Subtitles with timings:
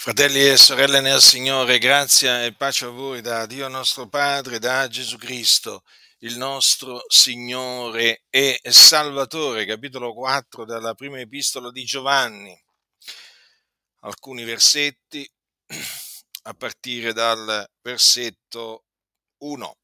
[0.00, 4.86] Fratelli e sorelle nel Signore, grazia e pace a voi da Dio nostro Padre, da
[4.86, 5.82] Gesù Cristo,
[6.18, 12.56] il nostro Signore e Salvatore, capitolo 4 della prima epistola di Giovanni.
[14.02, 15.28] Alcuni versetti
[16.42, 18.84] a partire dal versetto
[19.38, 19.78] 1.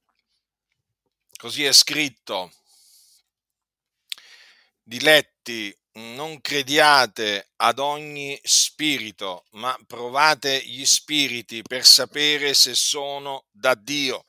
[1.37, 2.53] Così è scritto,
[4.81, 13.75] diletti non crediate ad ogni spirito, ma provate gli spiriti per sapere se sono da
[13.75, 14.27] Dio.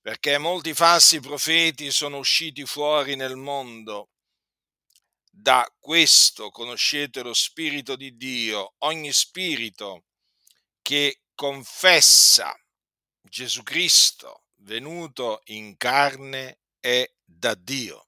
[0.00, 4.10] Perché molti falsi profeti sono usciti fuori nel mondo.
[5.30, 8.74] Da questo conoscete lo spirito di Dio.
[8.78, 10.06] Ogni spirito
[10.80, 12.58] che confessa
[13.20, 18.04] Gesù Cristo venuto in carne è da Dio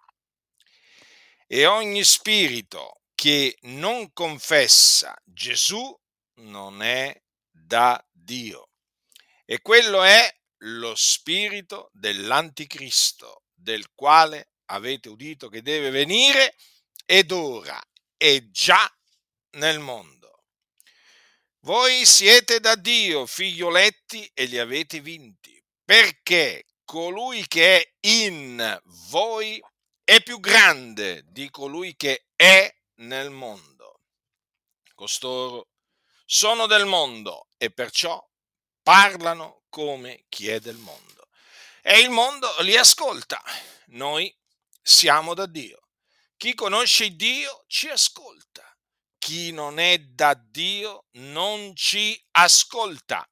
[1.55, 5.95] e ogni spirito che non confessa Gesù
[6.37, 7.15] non è
[7.51, 8.71] da Dio.
[9.45, 16.57] E quello è lo spirito dell'anticristo, del quale avete udito che deve venire
[17.05, 17.79] ed ora
[18.17, 18.91] è già
[19.59, 20.45] nel mondo.
[21.65, 28.81] Voi siete da Dio, figlioletti, e li avete vinti, perché colui che è in
[29.11, 29.63] voi
[30.05, 34.01] è più grande di colui che è nel mondo.
[34.95, 35.69] Costoro
[36.25, 38.25] sono del mondo e perciò
[38.83, 41.29] parlano come chi è del mondo.
[41.83, 43.43] E il mondo li ascolta.
[43.87, 44.35] Noi
[44.81, 45.89] siamo da Dio.
[46.37, 48.65] Chi conosce Dio ci ascolta.
[49.19, 53.29] Chi non è da Dio non ci ascolta.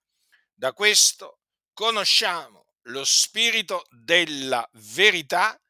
[0.53, 1.41] Da questo
[1.73, 5.61] conosciamo lo spirito della verità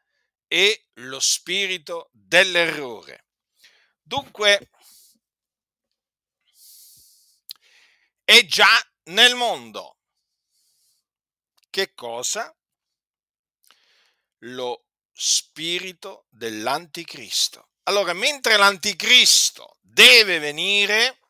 [0.53, 3.27] e lo spirito dell'errore.
[4.03, 4.69] Dunque,
[8.25, 9.99] è già nel mondo.
[11.71, 12.53] Che cosa?
[14.39, 17.69] Lo spirito dell'anticristo.
[17.85, 21.21] Allora, mentre l'anticristo deve venire,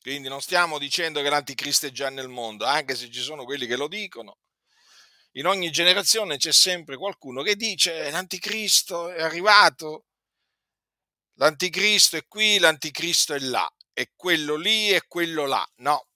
[0.00, 3.66] quindi non stiamo dicendo che l'anticristo è già nel mondo, anche se ci sono quelli
[3.66, 4.38] che lo dicono,
[5.36, 10.06] in ogni generazione c'è sempre qualcuno che dice l'anticristo è arrivato,
[11.34, 15.66] l'anticristo è qui, l'anticristo è là, è quello lì e quello là.
[15.76, 16.08] No,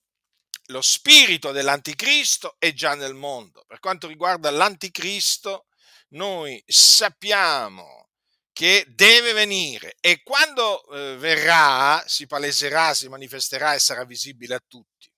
[0.66, 3.64] lo spirito dell'anticristo è già nel mondo.
[3.66, 5.66] Per quanto riguarda l'anticristo,
[6.10, 8.08] noi sappiamo
[8.52, 14.64] che deve venire e quando eh, verrà si paleserà, si manifesterà e sarà visibile a
[14.66, 15.10] tutti.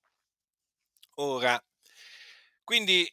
[1.16, 1.62] Ora,
[2.64, 3.10] quindi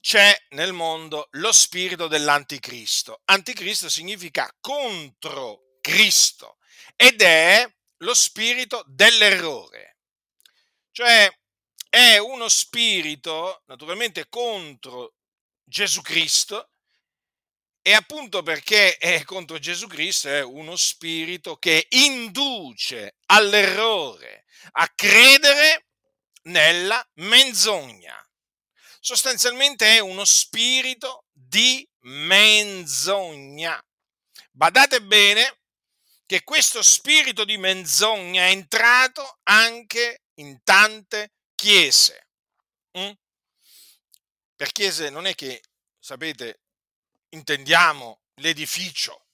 [0.00, 3.20] c'è nel mondo lo spirito dell'anticristo.
[3.26, 6.56] Anticristo significa contro Cristo
[6.96, 9.98] ed è lo spirito dell'errore.
[10.90, 11.30] Cioè
[11.88, 15.14] è uno spirito naturalmente contro
[15.64, 16.70] Gesù Cristo
[17.82, 25.86] e appunto perché è contro Gesù Cristo è uno spirito che induce all'errore, a credere
[26.42, 28.24] nella menzogna
[29.00, 33.82] sostanzialmente è uno spirito di menzogna.
[34.52, 35.58] Badate bene
[36.26, 42.28] che questo spirito di menzogna è entrato anche in tante chiese.
[42.96, 43.10] Mm?
[44.54, 45.62] Per chiese non è che,
[45.98, 46.60] sapete,
[47.30, 49.26] intendiamo l'edificio,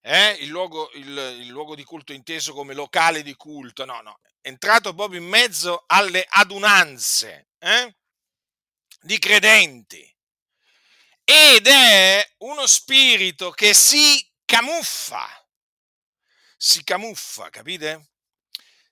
[0.00, 0.32] eh?
[0.40, 1.06] il, luogo, il,
[1.40, 5.26] il luogo di culto inteso come locale di culto, no, no, è entrato proprio in
[5.26, 7.48] mezzo alle adunanze.
[7.58, 7.94] Eh?
[9.04, 10.02] Di credenti
[11.24, 15.28] ed è uno spirito che si camuffa,
[16.56, 18.12] si camuffa, capite?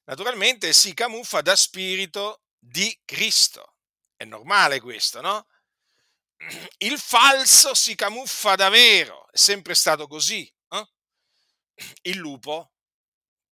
[0.04, 3.76] Naturalmente si camuffa da spirito di Cristo.
[4.14, 5.46] È normale questo, no?
[6.78, 10.50] Il falso si camuffa da vero, è sempre stato così.
[10.68, 10.88] Eh?
[12.02, 12.72] Il lupo,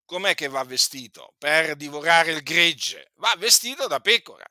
[0.06, 1.36] com'è che va vestito?
[1.38, 4.48] Per divorare il gregge, va vestito da pecora.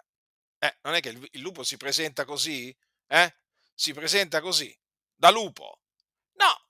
[0.58, 2.74] Eh, non è che il, il lupo si presenta così?
[3.08, 3.34] Eh?
[3.74, 4.76] Si presenta così,
[5.14, 5.80] da lupo.
[6.32, 6.66] No,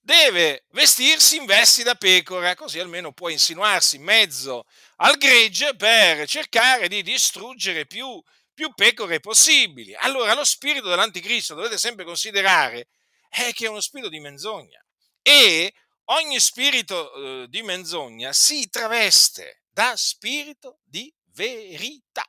[0.00, 4.66] deve vestirsi in vesti da pecora, così almeno può insinuarsi in mezzo
[4.96, 9.94] al gregge per cercare di distruggere più, più pecore possibili.
[9.94, 12.88] Allora lo spirito dell'anticristo dovete sempre considerare
[13.28, 14.84] è che è uno spirito di menzogna
[15.22, 15.72] e
[16.06, 22.28] ogni spirito eh, di menzogna si traveste da spirito di verità.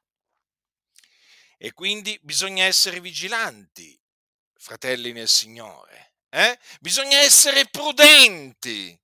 [1.63, 3.96] E quindi bisogna essere vigilanti,
[4.58, 6.16] fratelli nel Signore.
[6.30, 6.58] Eh?
[6.80, 9.00] Bisogna essere prudenti.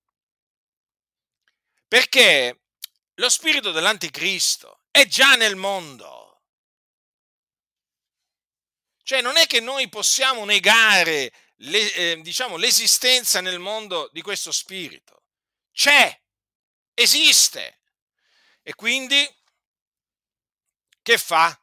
[1.87, 2.61] Perché
[3.13, 6.45] lo spirito dell'anticristo è già nel mondo.
[9.03, 14.51] Cioè non è che noi possiamo negare le, eh, diciamo, l'esistenza nel mondo di questo
[14.51, 15.25] spirito.
[15.71, 16.19] C'è,
[16.95, 17.81] esiste.
[18.63, 19.31] E quindi
[21.03, 21.55] che fa?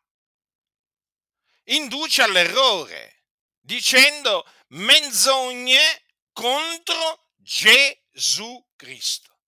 [1.64, 3.22] Induce all'errore
[3.61, 6.02] dicendo menzogne
[6.32, 9.38] contro Gesù Cristo.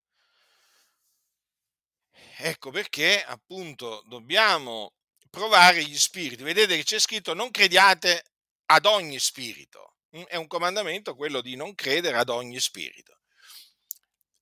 [2.39, 4.95] Ecco perché appunto dobbiamo
[5.31, 6.43] provare gli spiriti.
[6.43, 8.25] Vedete che c'è scritto non crediate
[8.67, 9.97] ad ogni spirito.
[10.17, 13.21] Mm, è un comandamento quello di non credere ad ogni spirito.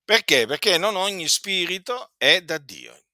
[0.03, 0.45] Perché?
[0.45, 3.05] Perché non ogni spirito è da Dio.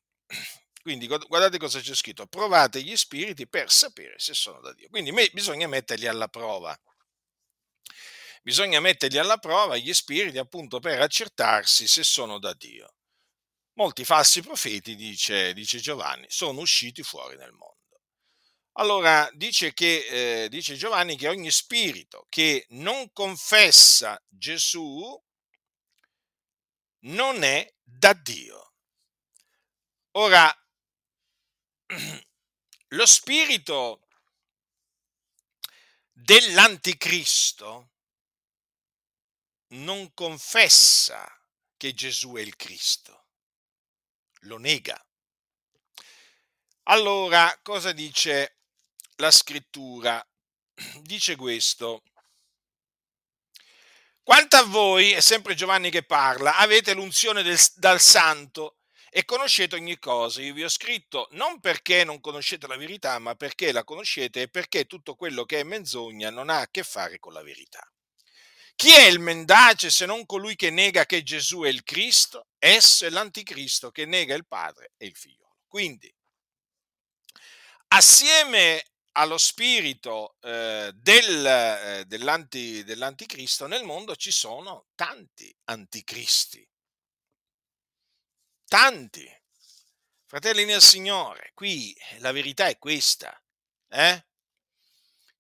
[0.82, 4.90] Quindi guardate cosa c'è scritto, provate gli spiriti per sapere se sono da Dio.
[4.90, 6.78] Quindi bisogna metterli alla prova.
[8.42, 12.96] Bisogna metterli alla prova gli spiriti appunto per accertarsi se sono da Dio.
[13.74, 17.78] Molti falsi profeti, dice, dice Giovanni, sono usciti fuori nel mondo.
[18.74, 25.22] Allora dice, che, eh, dice Giovanni che ogni spirito che non confessa Gesù
[27.04, 28.74] non è da Dio.
[30.16, 30.54] Ora,
[32.90, 34.08] lo spirito
[36.12, 37.90] dell'anticristo
[39.70, 41.26] non confessa
[41.78, 43.26] che Gesù è il Cristo,
[44.42, 45.04] lo nega.
[46.84, 48.58] Allora, cosa dice
[49.16, 50.26] la scrittura?
[51.02, 52.04] Dice questo.
[54.24, 58.81] Quanto a voi, è sempre Giovanni che parla, avete l'unzione del, dal santo
[59.14, 60.42] e conoscete ogni cosa.
[60.42, 64.48] Io vi ho scritto non perché non conoscete la verità, ma perché la conoscete e
[64.48, 67.86] perché tutto quello che è menzogna non ha a che fare con la verità.
[68.74, 72.48] Chi è il mendace se non colui che nega che Gesù è il Cristo?
[72.58, 75.58] Esso è l'anticristo che nega il Padre e il Figlio.
[75.68, 76.12] Quindi,
[77.90, 86.66] assieme allo spirito eh, del, eh, dell'anti, dell'anticristo nel mondo ci sono tanti anticristi.
[88.72, 89.30] Tanti.
[90.26, 93.38] Fratelli nel Signore, qui la verità è questa.
[93.90, 94.26] Eh?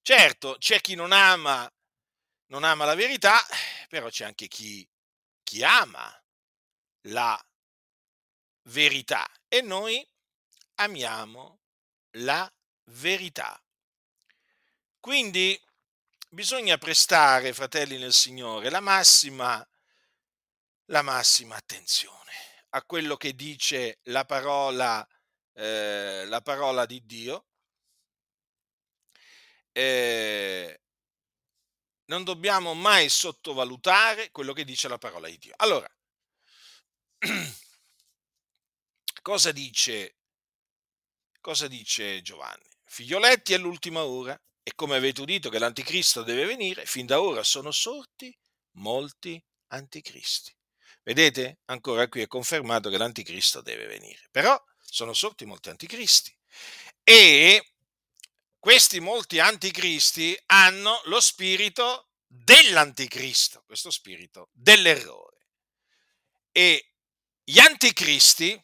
[0.01, 1.71] Certo, c'è chi non ama,
[2.47, 3.39] non ama la verità,
[3.87, 4.85] però c'è anche chi,
[5.43, 6.13] chi ama
[7.03, 7.41] la
[8.63, 10.05] verità e noi
[10.75, 11.61] amiamo
[12.17, 12.51] la
[12.87, 13.57] verità.
[14.99, 15.57] Quindi
[16.27, 19.65] bisogna prestare, fratelli nel Signore, la massima,
[20.87, 22.19] la massima attenzione
[22.73, 25.05] a quello che dice la parola,
[25.53, 27.45] eh, la parola di Dio.
[29.73, 30.81] Eh,
[32.05, 35.53] non dobbiamo mai sottovalutare quello che dice la parola di Dio.
[35.57, 35.89] Allora,
[39.21, 40.17] cosa dice,
[41.39, 42.69] cosa dice Giovanni?
[42.85, 47.43] Figlioletti è l'ultima ora e come avete udito che l'anticristo deve venire, fin da ora
[47.43, 48.35] sono sorti
[48.73, 50.53] molti anticristi.
[51.03, 51.59] Vedete?
[51.65, 54.27] Ancora qui è confermato che l'anticristo deve venire.
[54.31, 56.35] Però sono sorti molti anticristi.
[57.03, 57.73] E
[58.59, 65.47] questi molti anticristi hanno lo spirito dell'anticristo, questo spirito dell'errore.
[66.51, 66.93] E
[67.43, 68.63] gli anticristi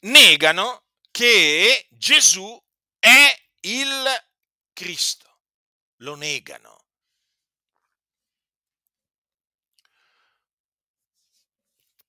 [0.00, 2.62] negano che Gesù
[2.98, 4.04] è il
[4.72, 5.40] Cristo.
[6.00, 6.85] Lo negano.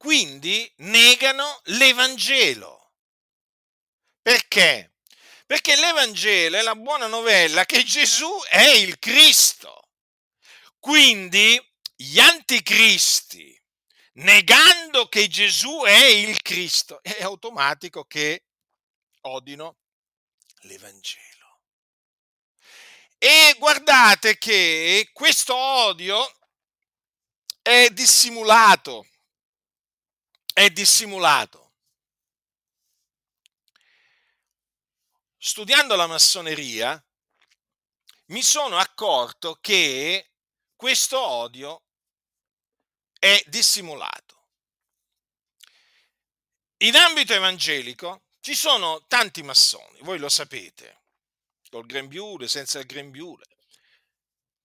[0.08, 2.94] Quindi negano l'Evangelo.
[4.22, 4.94] Perché?
[5.46, 9.90] Perché l'Evangelo è la buona novella che Gesù è il Cristo.
[10.80, 11.62] Quindi
[11.94, 13.62] gli anticristi
[14.14, 18.46] negando che Gesù è il Cristo, è automatico che
[19.24, 19.76] odino
[20.60, 21.60] l'Evangelo.
[23.18, 26.34] E guardate che questo odio
[27.62, 29.06] è dissimulato,
[30.58, 31.74] è dissimulato.
[35.38, 37.00] Studiando la massoneria
[38.30, 40.32] mi sono accorto che
[40.76, 41.84] questo odio
[43.20, 44.48] è dissimulato.
[46.78, 51.04] In ambito evangelico ci sono tanti massoni, voi lo sapete,
[51.70, 53.46] col grembiule, senza il grembiule.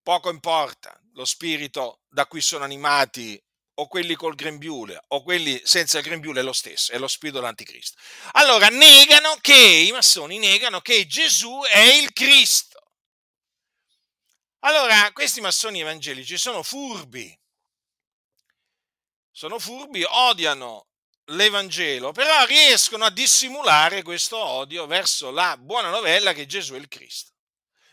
[0.02, 3.38] Poco importa lo spirito da cui sono animati
[3.74, 7.38] o quelli col grembiule o quelli senza il grembiule è lo stesso, è lo spirito
[7.38, 7.98] dell'anticristo.
[8.32, 12.70] Allora negano che, i massoni negano che Gesù è il Cristo.
[14.60, 17.36] Allora, questi massoni evangelici sono furbi,
[19.30, 20.86] sono furbi, odiano
[21.26, 26.88] l'Evangelo, però riescono a dissimulare questo odio verso la buona novella che Gesù è il
[26.88, 27.32] Cristo.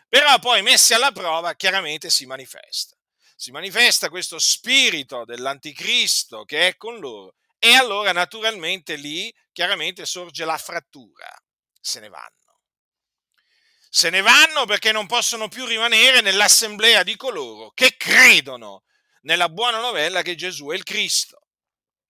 [0.08, 2.96] Però poi messi alla prova chiaramente si manifesta.
[3.42, 10.44] Si manifesta questo spirito dell'anticristo che è con loro e allora naturalmente lì chiaramente sorge
[10.44, 11.26] la frattura.
[11.80, 12.60] Se ne vanno.
[13.90, 18.84] Se ne vanno perché non possono più rimanere nell'assemblea di coloro che credono
[19.22, 21.48] nella buona novella che Gesù è il Cristo.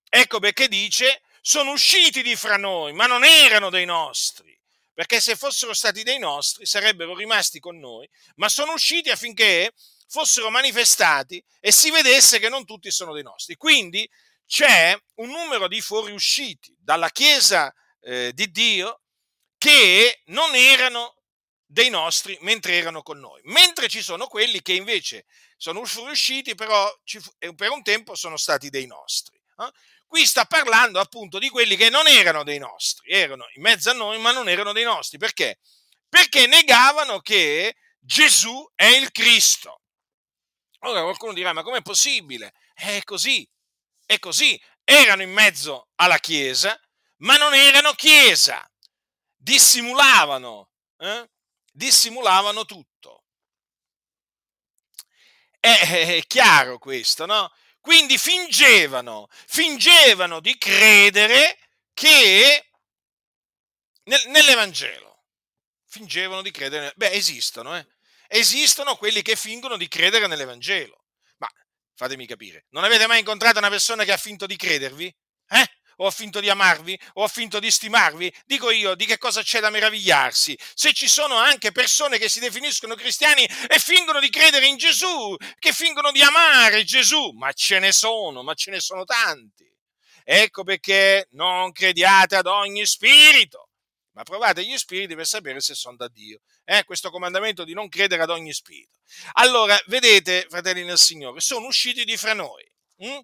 [0.09, 4.59] Ecco perché dice, sono usciti di fra noi, ma non erano dei nostri,
[4.95, 9.71] perché se fossero stati dei nostri sarebbero rimasti con noi, ma sono usciti affinché
[10.09, 13.55] fossero manifestati e si vedesse che non tutti sono dei nostri.
[13.55, 14.09] Quindi
[14.45, 19.01] c'è un numero di fuoriusciti dalla Chiesa eh, di Dio
[19.57, 21.15] che non erano
[21.65, 25.25] dei nostri mentre erano con noi, mentre ci sono quelli che invece
[25.55, 26.91] sono fuoriusciti, però
[27.55, 29.39] per un tempo sono stati dei nostri.
[29.59, 29.71] Eh?
[30.07, 33.93] Qui sta parlando appunto di quelli che non erano dei nostri, erano in mezzo a
[33.93, 35.19] noi, ma non erano dei nostri.
[35.19, 35.59] Perché?
[36.07, 39.81] Perché negavano che Gesù è il Cristo.
[40.79, 42.53] Ora qualcuno dirà, ma com'è possibile?
[42.73, 43.47] È così,
[44.05, 44.59] è così.
[44.83, 46.79] Erano in mezzo alla Chiesa,
[47.17, 48.65] ma non erano Chiesa.
[49.35, 51.29] Dissimulavano, eh?
[51.71, 53.25] dissimulavano tutto.
[55.59, 57.51] È, è chiaro questo, no?
[57.81, 61.57] Quindi fingevano, fingevano di credere
[61.93, 62.69] che
[64.03, 65.23] nell'Evangelo.
[65.85, 66.93] Fingevano di credere.
[66.95, 67.85] Beh, esistono, eh?
[68.31, 71.03] Esistono quelli che fingono di credere nell'Evangelo.
[71.37, 71.49] Ma
[71.95, 75.13] fatemi capire, non avete mai incontrato una persona che ha finto di credervi?
[75.47, 75.65] Eh?
[76.01, 78.33] o ho finto di amarvi, o ho finto di stimarvi?
[78.45, 80.57] Dico io, di che cosa c'è da meravigliarsi?
[80.73, 85.35] Se ci sono anche persone che si definiscono cristiani e fingono di credere in Gesù,
[85.57, 89.67] che fingono di amare Gesù, ma ce ne sono, ma ce ne sono tanti.
[90.23, 93.68] Ecco perché non crediate ad ogni spirito,
[94.19, 96.41] ma provate gli spiriti per sapere se sono da Dio.
[96.65, 98.99] Eh, questo comandamento di non credere ad ogni spirito.
[99.33, 102.69] Allora, vedete, fratelli nel Signore, sono usciti di fra noi.
[102.97, 103.19] Hm?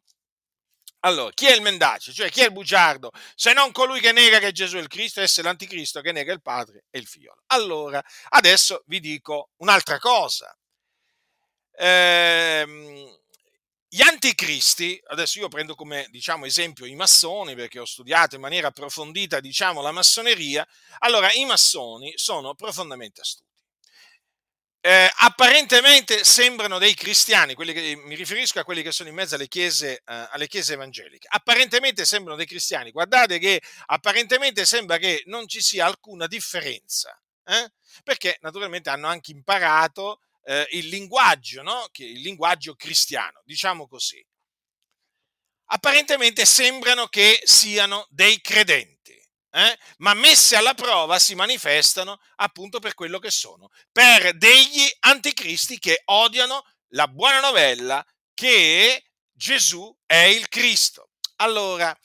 [0.99, 2.13] Allora, chi è il mendace?
[2.13, 3.11] Cioè, chi è il bugiardo?
[3.35, 6.41] Se non colui che nega che Gesù è il Cristo, esse l'anticristo che nega il
[6.41, 7.35] Padre e il Figlio.
[7.47, 10.57] Allora, adesso vi dico un'altra cosa.
[11.77, 13.19] Ehm,
[13.87, 18.67] gli anticristi, adesso io prendo come diciamo, esempio i massoni perché ho studiato in maniera
[18.67, 20.67] approfondita diciamo, la massoneria,
[20.99, 23.53] allora i massoni sono profondamente astuti.
[24.81, 29.47] Eh, apparentemente sembrano dei cristiani, che, mi riferisco a quelli che sono in mezzo alle
[29.47, 35.47] chiese, eh, alle chiese, evangeliche, apparentemente sembrano dei cristiani, guardate che apparentemente sembra che non
[35.47, 37.71] ci sia alcuna differenza, eh?
[38.03, 41.89] perché naturalmente hanno anche imparato eh, il linguaggio, no?
[41.97, 44.23] il linguaggio cristiano, diciamo così.
[45.69, 48.95] Apparentemente sembrano che siano dei credenti
[49.55, 55.79] eh, ma messe alla prova si manifestano appunto per quello che sono, per degli anticristi
[55.79, 61.11] che odiano la buona novella che Gesù è il Cristo.
[61.37, 61.97] Allora,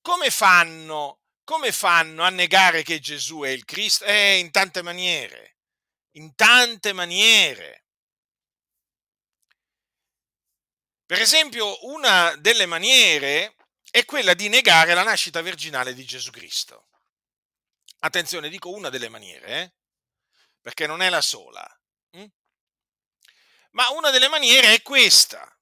[0.00, 4.04] come fanno, come fanno a negare che Gesù è il Cristo?
[4.04, 5.56] Eh, in tante maniere,
[6.12, 7.81] in tante maniere.
[11.12, 13.56] Per esempio, una delle maniere
[13.90, 16.86] è quella di negare la nascita virginale di Gesù Cristo.
[17.98, 19.72] Attenzione, dico una delle maniere, eh?
[20.62, 21.62] perché non è la sola.
[22.12, 22.24] Hm?
[23.72, 25.54] Ma una delle maniere è questa,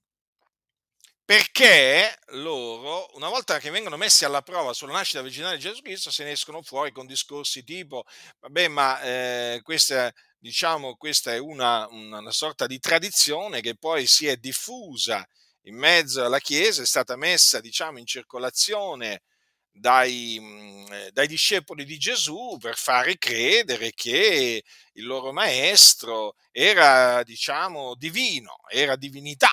[1.25, 6.12] perché loro, una volta che vengono messi alla prova sulla nascita virginale di Gesù Cristo,
[6.12, 8.04] se ne escono fuori con discorsi tipo,
[8.38, 14.28] vabbè, ma eh, questa, diciamo, questa è una, una sorta di tradizione che poi si
[14.28, 15.28] è diffusa
[15.62, 19.23] in mezzo alla Chiesa, è stata messa, diciamo, in circolazione
[19.73, 24.62] dai, mm, eh, dai, discepoli di Gesù per fare credere che
[24.93, 29.52] il loro maestro era, diciamo, divino, era divinità.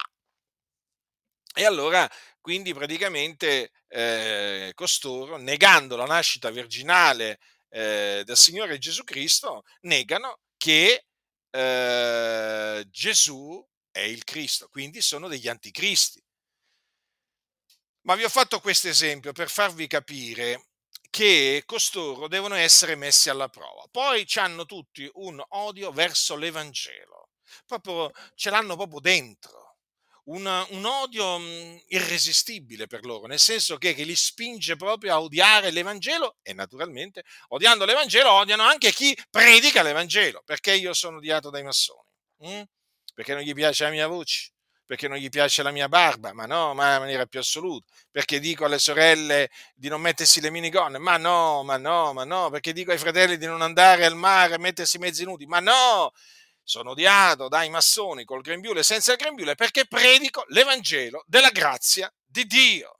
[1.54, 2.08] E allora,
[2.40, 11.06] quindi praticamente eh, costoro, negando la nascita virginale eh, del Signore Gesù Cristo, negano che
[11.50, 13.67] eh, Gesù
[13.98, 16.24] è il Cristo, quindi sono degli anticristi.
[18.02, 20.68] Ma vi ho fatto questo esempio per farvi capire
[21.10, 23.86] che costoro devono essere messi alla prova.
[23.90, 27.32] Poi hanno tutti un odio verso l'Evangelo,
[27.66, 29.66] proprio, ce l'hanno proprio dentro.
[30.28, 35.22] Un, un odio mh, irresistibile per loro, nel senso che, che, li spinge proprio a
[35.22, 41.50] odiare l'Evangelo e naturalmente odiando l'Evangelo odiano anche chi predica l'Evangelo, perché io sono odiato
[41.50, 42.64] dai massoni, hm?
[43.18, 44.52] Perché non gli piace la mia voce,
[44.86, 48.40] perché non gli piace la mia barba, ma no, ma in maniera più assoluta, perché
[48.40, 52.74] dico alle sorelle di non mettersi le minigonne, ma no, ma no, ma no, perché
[52.74, 56.14] dico ai fratelli di non andare al mare e mettersi mezzi nudi, ma no,
[56.62, 62.14] sono odiato dai massoni col grembiule e senza il grembiule perché predico l'Evangelo della grazia
[62.24, 63.00] di Dio.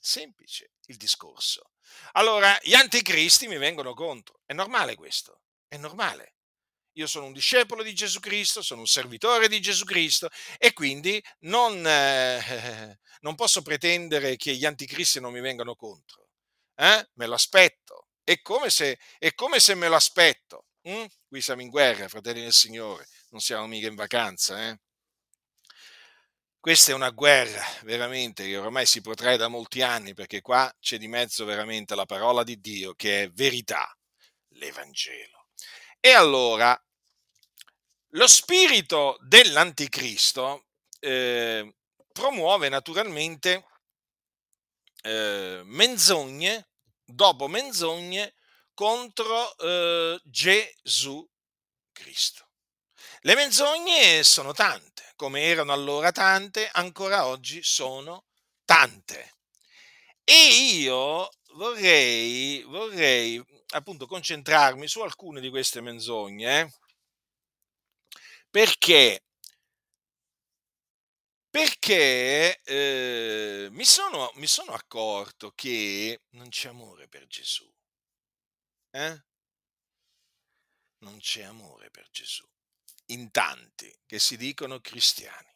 [0.00, 1.70] Semplice il discorso.
[2.14, 4.40] Allora, gli anticristi mi vengono contro.
[4.44, 6.37] È normale questo, è normale.
[6.98, 10.28] Io sono un discepolo di Gesù Cristo, sono un servitore di Gesù Cristo
[10.58, 16.26] e quindi non, eh, non posso pretendere che gli anticristi non mi vengano contro.
[16.74, 17.08] Eh?
[17.14, 18.08] Me lo aspetto.
[18.24, 20.64] È come se, è come se me lo aspetto.
[20.88, 21.04] Mm?
[21.28, 24.68] Qui siamo in guerra, fratelli del Signore, non siamo mica in vacanza.
[24.68, 24.80] Eh?
[26.58, 30.98] Questa è una guerra veramente che ormai si protrae da molti anni perché qua c'è
[30.98, 33.96] di mezzo veramente la parola di Dio che è verità,
[34.54, 35.46] l'Evangelo.
[36.00, 36.80] E allora,
[38.12, 40.66] lo spirito dell'anticristo
[41.00, 41.74] eh,
[42.12, 43.66] promuove naturalmente
[45.02, 46.68] eh, menzogne
[47.04, 48.34] dopo menzogne
[48.74, 51.26] contro eh, Gesù
[51.92, 52.46] Cristo.
[53.20, 58.26] Le menzogne sono tante, come erano allora tante, ancora oggi sono
[58.64, 59.34] tante.
[60.24, 66.72] E io vorrei, vorrei appunto concentrarmi su alcune di queste menzogne, eh,
[68.50, 69.22] perché
[71.50, 77.68] perché eh, mi, sono, mi, sono, accorto che non c'è amore per Gesù.
[78.90, 79.22] Eh?
[80.98, 82.46] Non c'è amore per Gesù.
[83.06, 85.52] In tanti che si dicono cristiani.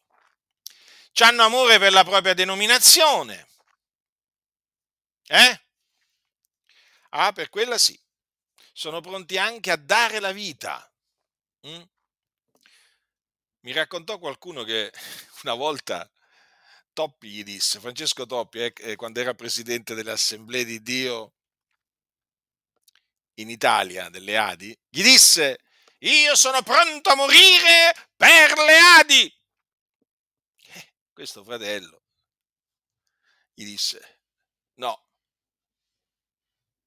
[1.11, 3.47] C'hanno amore per la propria denominazione.
[5.27, 5.61] Eh?
[7.09, 7.97] Ah, per quella sì.
[8.73, 10.91] Sono pronti anche a dare la vita.
[11.67, 11.83] Mm?
[13.63, 14.91] Mi raccontò qualcuno che
[15.43, 16.09] una volta
[16.91, 21.33] Toppi gli disse, Francesco Toppi, eh, eh quando era presidente delle assemblee di Dio
[23.35, 25.59] in Italia, delle Adi, gli disse,
[25.99, 29.41] io sono pronto a morire per le Adi.
[30.73, 32.03] Eh, questo fratello
[33.53, 34.19] gli disse,
[34.75, 35.07] no,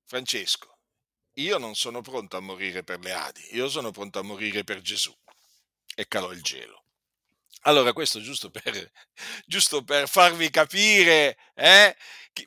[0.04, 0.78] Francesco,
[1.38, 4.80] io non sono pronto a morire per le Adi, io sono pronto a morire per
[4.82, 5.12] Gesù.
[5.98, 6.85] E calò il gelo.
[7.62, 8.92] Allora, questo giusto per,
[9.46, 11.96] giusto per farvi capire, eh,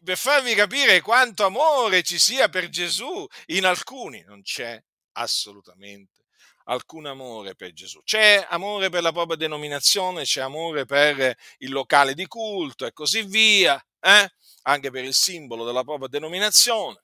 [0.04, 4.24] per farvi capire quanto amore ci sia per Gesù in alcuni.
[4.28, 4.82] Non c'è
[5.14, 6.26] assolutamente
[6.66, 8.04] alcun amore per Gesù.
[8.04, 13.24] C'è amore per la propria denominazione, c'è amore per il locale di culto e così
[13.24, 14.32] via, eh?
[14.64, 17.04] anche per il simbolo della propria denominazione.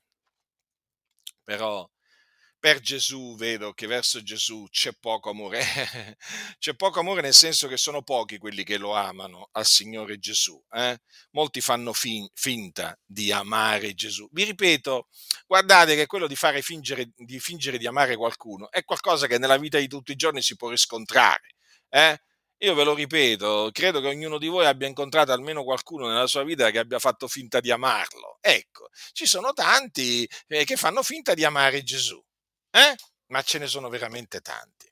[1.43, 1.89] Però
[2.65, 5.61] per Gesù vedo che verso Gesù c'è poco amore.
[6.57, 10.59] c'è poco amore nel senso che sono pochi quelli che lo amano al Signore Gesù.
[10.71, 10.97] Eh?
[11.33, 14.27] Molti fanno fin- finta di amare Gesù.
[14.31, 15.09] Vi ripeto,
[15.45, 19.57] guardate che quello di fare fingere di, fingere di amare qualcuno è qualcosa che nella
[19.57, 21.57] vita di tutti i giorni si può riscontrare.
[21.89, 22.17] Eh?
[22.59, 26.43] Io ve lo ripeto, credo che ognuno di voi abbia incontrato almeno qualcuno nella sua
[26.43, 28.39] vita che abbia fatto finta di amarlo.
[28.41, 32.19] Ecco, ci sono tanti eh, che fanno finta di amare Gesù.
[32.75, 32.95] Eh?
[33.27, 34.85] Ma ce ne sono veramente tanti.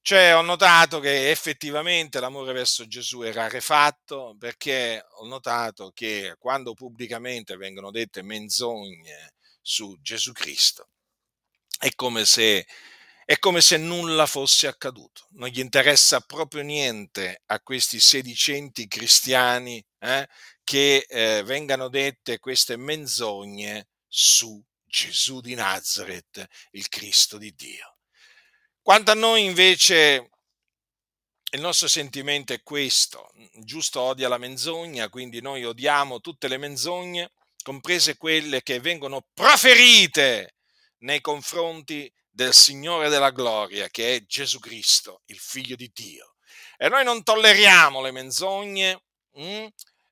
[0.00, 6.72] Cioè, ho notato che effettivamente l'amore verso Gesù è rarefatto perché ho notato che quando
[6.72, 10.88] pubblicamente vengono dette menzogne su Gesù Cristo,
[11.78, 12.66] è come se,
[13.26, 15.26] è come se nulla fosse accaduto.
[15.32, 20.26] Non gli interessa proprio niente a questi sedicenti cristiani eh,
[20.64, 27.98] che eh, vengano dette queste menzogne su Gesù di Nazareth, il Cristo di Dio.
[28.82, 30.30] Quanto a noi invece
[31.52, 37.32] il nostro sentimento è questo, giusto odia la menzogna, quindi noi odiamo tutte le menzogne,
[37.62, 40.56] comprese quelle che vengono proferite
[40.98, 46.34] nei confronti del Signore della gloria, che è Gesù Cristo, il Figlio di Dio.
[46.76, 49.02] E noi non tolleriamo le menzogne?
[49.38, 49.66] Mm?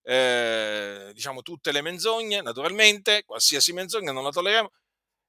[0.09, 4.71] Eh, diciamo tutte le menzogne, naturalmente, qualsiasi menzogna non la tolleriamo,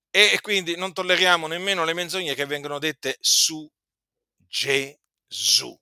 [0.09, 3.69] e, e quindi non tolleriamo nemmeno le menzogne che vengono dette su
[4.37, 5.77] Gesù.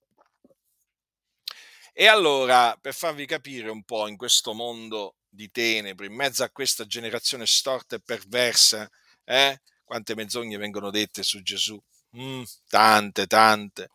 [1.93, 6.49] E allora, per farvi capire un po' in questo mondo di tenebre, in mezzo a
[6.49, 8.89] questa generazione storta e perversa,
[9.25, 11.79] eh, quante menzogne vengono dette su Gesù?
[12.17, 13.89] Mm, tante, tante.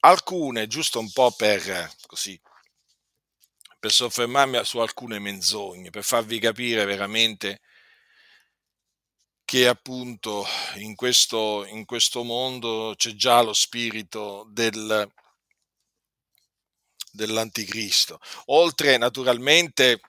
[0.00, 2.40] Alcune, giusto un po' per così
[3.84, 7.60] per soffermarmi su alcune menzogne, per farvi capire veramente
[9.44, 15.06] che appunto in questo, in questo mondo c'è già lo spirito del,
[17.12, 20.00] dell'anticristo, oltre naturalmente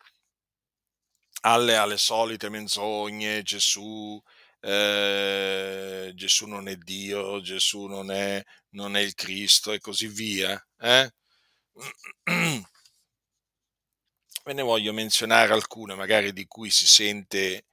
[1.42, 4.18] alle, alle solite menzogne, Gesù,
[4.62, 10.66] eh, Gesù non è Dio, Gesù non è, non è il Cristo e così via.
[10.80, 11.12] Eh?
[14.46, 17.66] Ve ne voglio menzionare alcune, magari di cui si sente,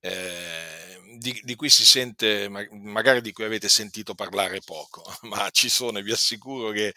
[0.00, 5.68] eh, di, di, cui si sente, magari di cui avete sentito parlare poco, ma ci
[5.68, 6.92] sono e vi assicuro che,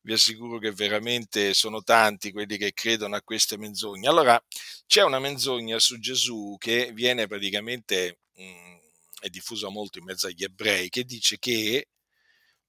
[0.00, 4.08] vi assicuro che veramente sono tanti quelli che credono a queste menzogne.
[4.08, 4.42] Allora,
[4.86, 8.76] c'è una menzogna su Gesù che viene praticamente, mh, mm,
[9.20, 11.88] è diffusa molto in mezzo agli ebrei, che dice che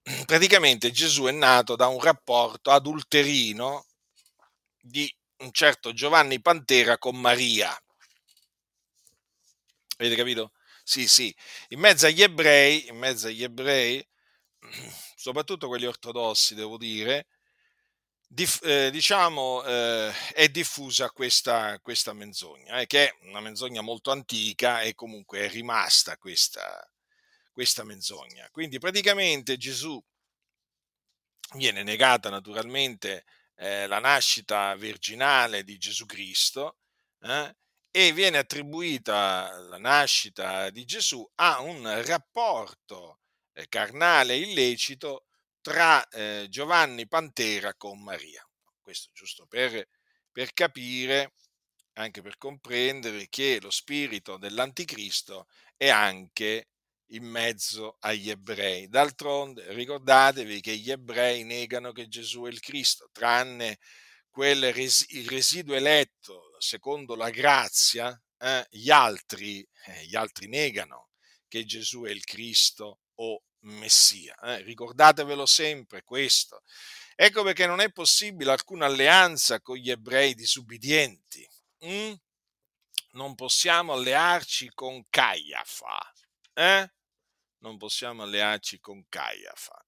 [0.26, 3.86] praticamente Gesù è nato da un rapporto adulterino
[4.82, 7.78] di un certo Giovanni Pantera con Maria.
[9.98, 10.52] Avete capito?
[10.84, 11.36] Sì, sì.
[11.70, 14.06] In mezzo agli ebrei, in mezzo agli ebrei,
[15.16, 17.28] soprattutto quelli ortodossi, devo dire,
[18.28, 24.12] dif, eh, diciamo, eh, è diffusa questa, questa menzogna, eh, che è una menzogna molto
[24.12, 26.88] antica e comunque è rimasta questa,
[27.52, 28.50] questa menzogna.
[28.52, 30.02] Quindi praticamente Gesù
[31.54, 36.78] viene negata naturalmente eh, la nascita virginale di Gesù Cristo
[37.22, 37.56] eh,
[37.92, 43.20] e viene attribuita la nascita di Gesù a un rapporto
[43.54, 45.26] eh, carnale illecito
[45.62, 48.48] tra eh, Giovanni Pantera con Maria.
[48.82, 49.88] Questo giusto per,
[50.32, 51.34] per capire,
[51.94, 56.68] anche per comprendere che lo spirito dell'anticristo è anche
[57.10, 58.88] in mezzo agli ebrei.
[58.88, 63.78] D'altronde ricordatevi che gli ebrei negano che Gesù è il Cristo, tranne
[64.30, 71.10] quel res- il residuo eletto secondo la grazia, eh, gli, altri, eh, gli altri negano
[71.48, 74.36] che Gesù è il Cristo o Messia.
[74.42, 74.62] Eh.
[74.64, 76.64] Ricordatevelo sempre questo.
[77.16, 81.48] Ecco perché non è possibile alcuna alleanza con gli ebrei disubbidienti.
[81.86, 82.14] Mm?
[83.12, 86.14] Non possiamo allearci con Caiafa.
[86.54, 86.90] Eh?
[87.60, 89.86] Non possiamo allearci con Caiafa.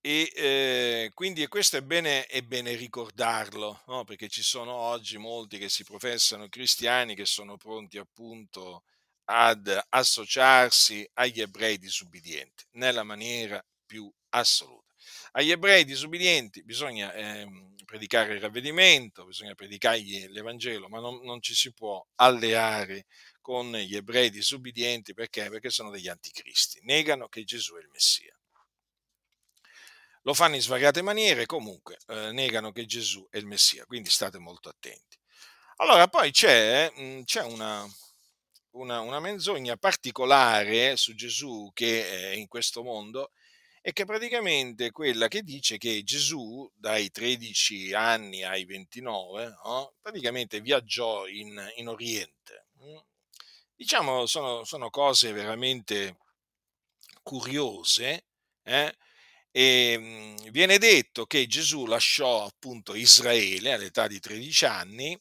[0.00, 4.04] E eh, quindi questo è bene, è bene ricordarlo, no?
[4.04, 8.84] perché ci sono oggi molti che si professano cristiani che sono pronti appunto
[9.24, 14.94] ad associarsi agli ebrei disubbidienti nella maniera più assoluta.
[15.32, 17.46] Agli ebrei disubbidienti bisogna eh,
[17.84, 23.06] predicare il ravvedimento, bisogna predicargli l'Evangelo, ma non, non ci si può alleare
[23.48, 25.48] con gli ebrei disubbidienti perché?
[25.48, 28.38] Perché sono degli anticristi, negano che Gesù è il Messia.
[30.24, 34.36] Lo fanno in svariate maniere, comunque eh, negano che Gesù è il Messia, quindi state
[34.36, 35.18] molto attenti.
[35.76, 37.88] Allora, poi c'è, mh, c'è una,
[38.72, 43.32] una, una, menzogna particolare su Gesù che è in questo mondo
[43.80, 49.94] e che praticamente è quella che dice che Gesù dai 13 anni ai 29 no,
[50.02, 52.66] praticamente viaggiò in, in Oriente
[53.78, 56.18] diciamo, sono, sono cose veramente
[57.22, 58.26] curiose.
[58.64, 58.92] Eh?
[59.52, 65.18] E mhmm, viene detto che Gesù lasciò appunto Israele all'età di 13 anni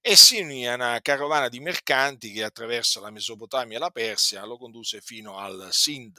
[0.00, 4.44] e si unì a una carovana di mercanti che attraverso la Mesopotamia e la Persia
[4.44, 6.18] lo condusse fino al Sind,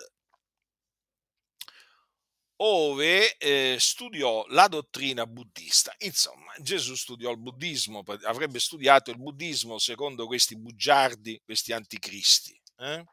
[2.63, 5.93] ove eh, studiò la dottrina buddista.
[5.99, 12.59] Insomma, Gesù studiò il buddismo, avrebbe studiato il buddismo secondo questi bugiardi, questi anticristi.
[12.77, 13.03] Eh?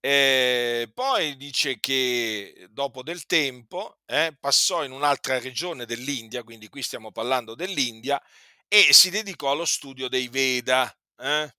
[0.00, 6.82] E poi dice che dopo del tempo eh, passò in un'altra regione dell'India, quindi qui
[6.82, 8.22] stiamo parlando dell'India,
[8.68, 11.54] e si dedicò allo studio dei Veda eh,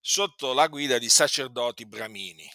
[0.00, 2.48] sotto la guida di sacerdoti bramini.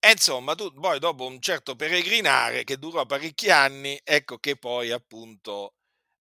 [0.00, 4.90] E insomma, tu poi dopo un certo peregrinare che durò parecchi anni, ecco che poi
[4.92, 5.74] appunto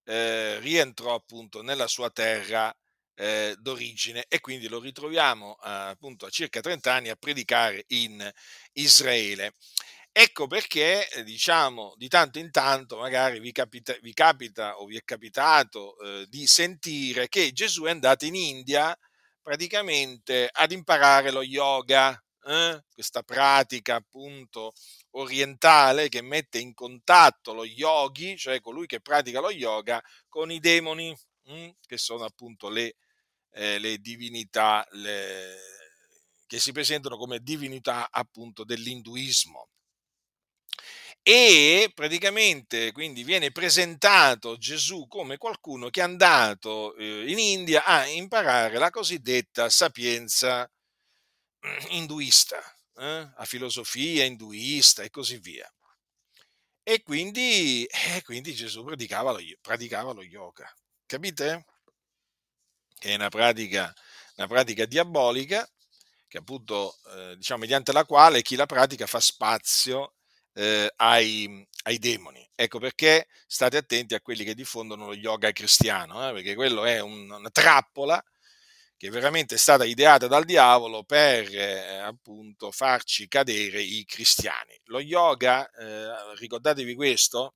[0.06, 2.76] eh, rientrò appunto nella sua terra
[3.16, 8.32] eh, d'origine e quindi lo ritroviamo eh, appunto a circa 30 anni a predicare in
[8.74, 9.54] Israele.
[10.12, 15.04] Ecco perché, diciamo, di tanto in tanto magari vi capita, vi capita o vi è
[15.04, 18.98] capitato eh, di sentire che Gesù è andato in India
[19.42, 24.74] praticamente ad imparare lo yoga, eh, questa pratica appunto
[25.12, 30.60] orientale che mette in contatto lo yogi, cioè colui che pratica lo yoga, con i
[30.60, 32.96] demoni, hm, che sono appunto le,
[33.54, 35.58] eh, le divinità le,
[36.48, 39.70] che si presentano come divinità appunto dell'induismo.
[41.22, 48.08] E praticamente quindi viene presentato Gesù come qualcuno che è andato eh, in India a
[48.08, 50.70] imparare la cosiddetta sapienza
[51.90, 52.62] induista.
[52.98, 55.72] eh, a filosofia induista e così via.
[56.84, 60.74] E quindi, eh, quindi Gesù praticava lo, praticava lo yoga,
[61.06, 61.66] capite?
[62.98, 63.94] Che è una pratica,
[64.38, 65.70] una pratica diabolica
[66.28, 70.16] che appunto, eh, diciamo, mediante la quale chi la pratica fa spazio
[70.54, 72.48] eh, ai, ai, demoni.
[72.56, 77.00] Ecco perché state attenti a quelli che diffondono lo yoga cristiano, eh, perché quello è
[77.02, 78.24] un, una trappola
[78.98, 84.78] che veramente è stata ideata dal diavolo per eh, appunto farci cadere i cristiani.
[84.86, 87.56] Lo yoga, eh, ricordatevi questo,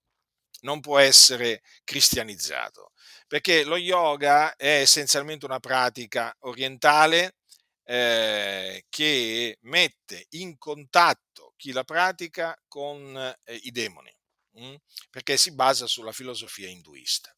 [0.61, 2.91] non può essere cristianizzato,
[3.27, 7.37] perché lo yoga è essenzialmente una pratica orientale
[7.83, 14.13] eh, che mette in contatto chi la pratica con eh, i demoni,
[14.53, 14.65] mh?
[14.67, 14.75] Mm?
[15.09, 17.35] perché si basa sulla filosofia induista.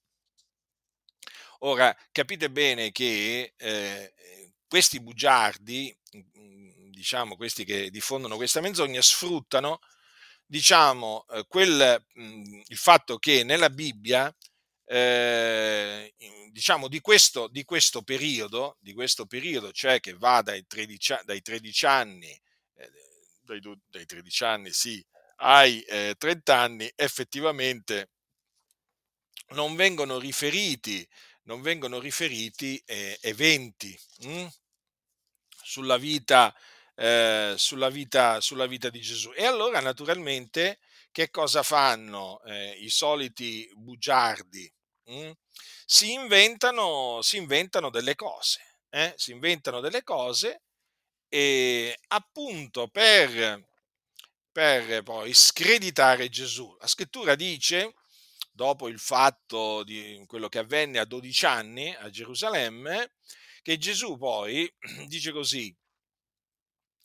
[1.65, 4.13] Ora, capite bene che eh,
[4.67, 5.97] questi bugiardi,
[6.37, 9.79] mm, diciamo questi che diffondono questa menzogna, sfruttano
[10.45, 14.33] diciamo, eh, quel, mm, il fatto che nella Bibbia
[14.85, 16.13] eh,
[16.51, 21.41] diciamo di questo, di questo, periodo, di questo periodo, cioè che va dai 13, dai
[21.41, 22.41] 13 anni,
[22.75, 22.91] eh,
[23.41, 25.01] dai, dai, 13 anni sì,
[25.37, 28.09] ai eh, 30 anni, effettivamente
[29.53, 31.07] non vengono riferiti,
[31.43, 34.49] non vengono riferiti eh, eventi mh, hm,
[35.61, 36.53] sulla, vita,
[36.95, 39.31] eh, sulla, vita, sulla vita di Gesù.
[39.35, 40.79] E allora naturalmente
[41.11, 44.71] che cosa fanno eh, i soliti bugiardi?
[45.11, 45.31] Mm?
[45.85, 49.13] Si, inventano, si inventano delle cose, eh?
[49.17, 50.61] si inventano delle cose
[51.27, 53.67] e appunto per,
[54.51, 56.75] per poi screditare Gesù.
[56.79, 57.93] La scrittura dice,
[58.53, 63.13] dopo il fatto di quello che avvenne a 12 anni a Gerusalemme,
[63.61, 64.71] che Gesù poi
[65.07, 65.75] dice così,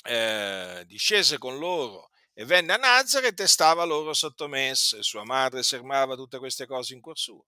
[0.05, 5.63] eh, discese con loro e venne a Nazareth e stava loro sottomesso e sua madre
[5.63, 7.47] sermava tutte queste cose in cuor suo.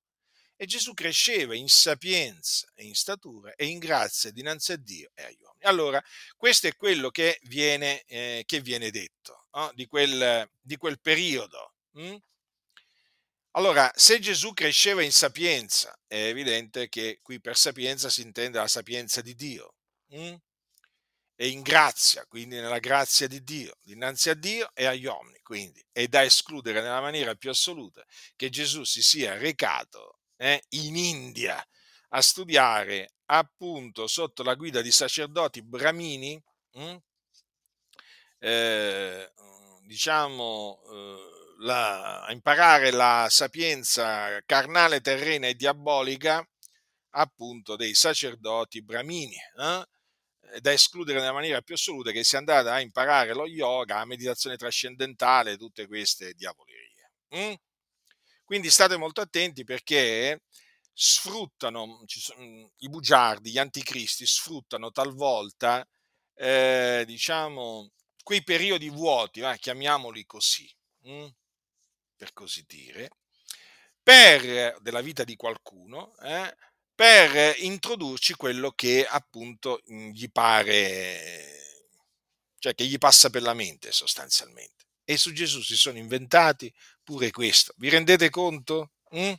[0.57, 5.23] E Gesù cresceva in sapienza e in statura e in grazia dinanzi a Dio e
[5.23, 5.65] agli uomini.
[5.65, 6.03] Allora,
[6.37, 9.71] questo è quello che viene, eh, che viene detto no?
[9.75, 11.75] di, quel, di, quel, periodo.
[11.93, 12.17] Hm?
[13.53, 18.69] Allora, se Gesù cresceva in sapienza, è evidente che qui per sapienza si intende la
[18.69, 19.75] sapienza di Dio.
[20.09, 20.37] Hm?
[21.41, 25.39] e in grazia, quindi nella grazia di Dio, dinanzi a Dio e agli uomini.
[25.41, 28.05] Quindi è da escludere nella maniera più assoluta
[28.37, 31.59] che Gesù si sia recato eh, in India
[32.11, 36.39] a studiare appunto sotto la guida di sacerdoti bramini,
[36.73, 36.99] mh, hm,
[38.41, 39.33] eh,
[39.87, 46.47] diciamo, eh, la, a imparare la sapienza carnale, terrena e diabolica
[47.11, 49.37] appunto dei sacerdoti bramini.
[49.59, 49.85] Eh?
[50.59, 54.57] da escludere nella maniera più assoluta che sia andata a imparare lo yoga, la meditazione
[54.57, 57.13] trascendentale, tutte queste diavolerie.
[57.37, 57.53] Mm?
[58.45, 60.43] Quindi state molto attenti perché
[60.93, 65.87] sfruttano, sono, i bugiardi, gli anticristi sfruttano talvolta,
[66.35, 67.93] eh, diciamo,
[68.23, 70.69] quei periodi vuoti, eh, chiamiamoli così,
[71.09, 71.27] mm?
[72.21, 73.09] Per così dire,
[74.03, 76.55] per della vita di qualcuno, eh,
[76.95, 81.89] per introdurci quello che appunto mhmm, gli pare,
[82.59, 84.85] cioè che gli passa per la mente sostanzialmente.
[85.03, 86.71] E su Gesù si sono inventati
[87.03, 87.73] pure questo.
[87.79, 88.91] Vi rendete conto?
[89.17, 89.33] Mm?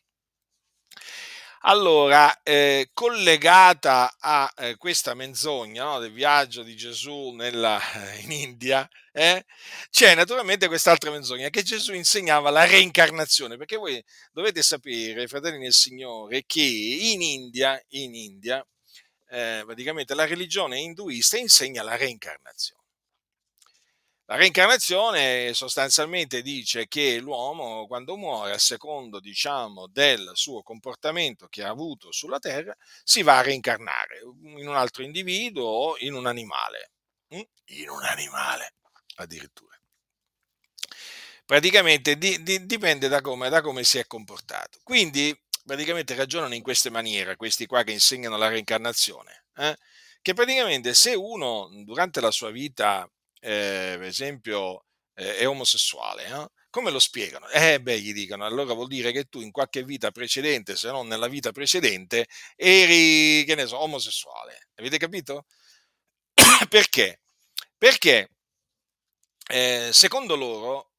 [1.63, 7.79] Allora, eh, collegata a eh, questa menzogna no, del viaggio di Gesù nella,
[8.21, 9.45] in India, eh,
[9.91, 15.73] c'è naturalmente quest'altra menzogna che Gesù insegnava la reincarnazione, perché voi dovete sapere, fratelli del
[15.73, 18.65] Signore, che in India, in India
[19.29, 22.80] eh, praticamente la religione induista insegna la reincarnazione.
[24.31, 31.63] La reincarnazione sostanzialmente dice che l'uomo quando muore, a secondo diciamo, del suo comportamento che
[31.63, 34.21] ha avuto sulla terra, si va a reincarnare
[34.55, 36.91] in un altro individuo o in un animale.
[37.35, 37.41] Mm?
[37.75, 38.75] In un animale
[39.15, 39.77] addirittura.
[41.45, 44.79] Praticamente di, di, dipende da come, da come si è comportato.
[44.81, 49.43] Quindi praticamente ragionano in queste maniere questi qua che insegnano la reincarnazione.
[49.57, 49.75] Eh?
[50.21, 53.05] Che praticamente se uno durante la sua vita
[53.41, 56.49] eh, per esempio, eh, è omosessuale, eh?
[56.71, 57.47] come lo spiegano?
[57.49, 61.07] Eh beh, gli dicono, allora vuol dire che tu in qualche vita precedente, se non
[61.07, 64.69] nella vita precedente, eri, che ne so, omosessuale.
[64.75, 65.45] Avete capito?
[66.69, 67.19] Perché?
[67.77, 68.29] Perché
[69.47, 70.91] eh, secondo loro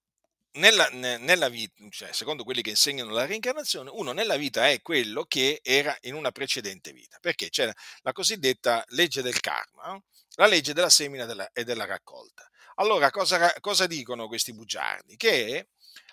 [0.53, 5.25] nella, nella, vita, cioè secondo quelli che insegnano la reincarnazione, uno nella vita è quello
[5.25, 9.99] che era in una precedente vita, perché c'è la cosiddetta legge del karma,
[10.35, 12.49] la legge della semina della, e della raccolta.
[12.77, 15.17] Allora, cosa, cosa dicono questi bugiardi?
[15.17, 15.69] Che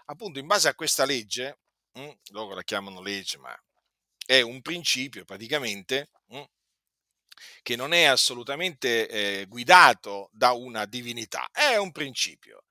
[0.05, 1.60] appunto in base a questa legge,
[1.93, 3.55] mh, hm, loro la chiamano legge, ma
[4.25, 6.45] è un principio praticamente mh, hm,
[7.62, 12.63] che non è assolutamente eh, guidato da una divinità, è un principio.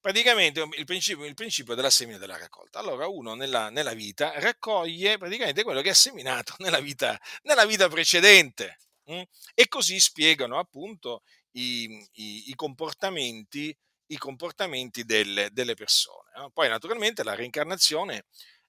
[0.00, 2.78] Praticamente il principio, il principio della semina della raccolta.
[2.78, 7.88] Allora uno nella, nella, vita raccoglie praticamente quello che ha seminato nella vita, nella vita
[7.88, 8.78] precedente.
[9.06, 9.14] Mh?
[9.14, 9.22] Hm?
[9.54, 16.30] E così spiegano appunto i, i, i comportamenti, i comportamenti delle, delle persone.
[16.36, 16.50] No?
[16.50, 18.24] Poi naturalmente la reincarnazione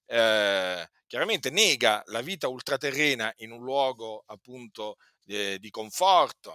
[0.08, 6.54] eh, chiaramente nega la vita ultraterrena in un luogo appunto eh, di conforto,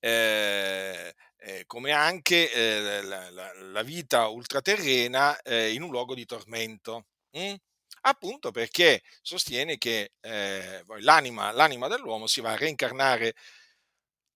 [0.00, 6.24] eh, eh, come anche eh, la, la, la, vita ultraterrena eh, in un luogo di
[6.24, 7.06] tormento.
[7.30, 7.54] Hm?
[8.02, 13.34] Appunto perché sostiene che eh, l'anima, l'anima dell'uomo si va a reincarnare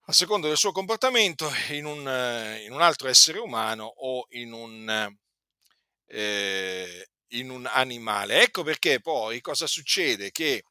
[0.07, 1.99] a seconda del suo comportamento in un,
[2.61, 5.15] in un altro essere umano o in un,
[6.07, 8.41] eh, in un, animale.
[8.41, 10.31] Ecco perché poi cosa succede?
[10.31, 10.63] Che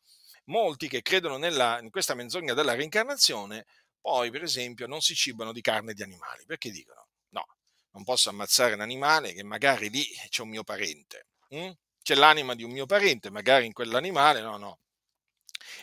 [0.47, 3.67] molti che credono nella, in questa menzogna della reincarnazione,
[4.01, 7.47] poi per esempio non si cibano di carne di animali, perché dicono no,
[7.93, 11.71] non posso ammazzare un animale che magari lì c'è un mio parente, hm?
[12.03, 14.79] C'è l'anima di un mio parente, magari in quell'animale, no, no,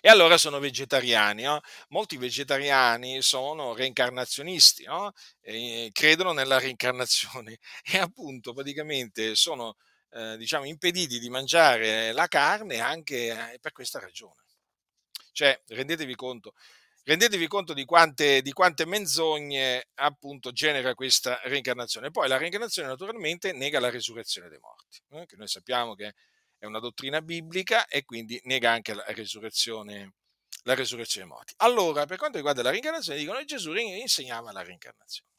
[0.01, 1.43] e allora sono vegetariani.
[1.43, 1.61] No?
[1.89, 5.13] Molti vegetariani sono reincarnazionisti, no?
[5.91, 9.75] credono nella reincarnazione e appunto praticamente sono
[10.11, 14.43] eh, diciamo, impediti di mangiare la carne anche eh, per questa ragione.
[15.31, 16.53] Cioè, rendetevi conto,
[17.09, 22.11] rendetevi conto di quante, di quante menzogne appunto genera questa reincarnazione.
[22.11, 25.25] Poi la reincarnazione naturalmente nega la risurrezione dei morti, eh?
[25.25, 26.13] che noi sappiamo che
[26.59, 30.13] è una dottrina biblica e quindi nega anche la resurrezione,
[30.63, 31.53] la resurrezione dei morti.
[31.57, 35.31] Allora, per quanto riguarda la reincarnazione, dicono che Gesù insegnava la reincarnazione.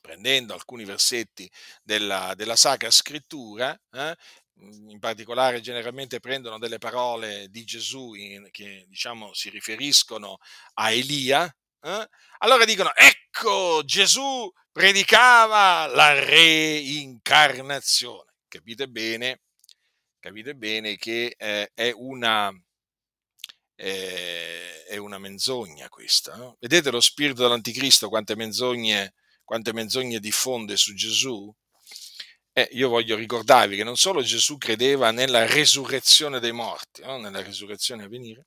[0.00, 1.50] Prendendo alcuni versetti
[1.82, 4.16] della, della Sacra Scrittura, eh,
[4.60, 10.38] in particolare generalmente prendono delle parole di Gesù in, che diciamo si riferiscono
[10.74, 11.44] a Elia,
[11.82, 18.32] eh, allora dicono ecco Gesù predicava la reincarnazione.
[18.48, 19.42] Capite bene
[20.20, 22.52] capite bene che eh, è, una,
[23.76, 26.36] eh, è, una, menzogna questa.
[26.36, 26.56] No?
[26.60, 31.52] Vedete lo spirito dell'anticristo quante menzogne, quante menzogne diffonde su Gesù?
[32.58, 37.16] Eh, io voglio ricordarvi che non solo Gesù credeva nella resurrezione dei morti, no?
[37.16, 38.46] nella resurrezione a venire,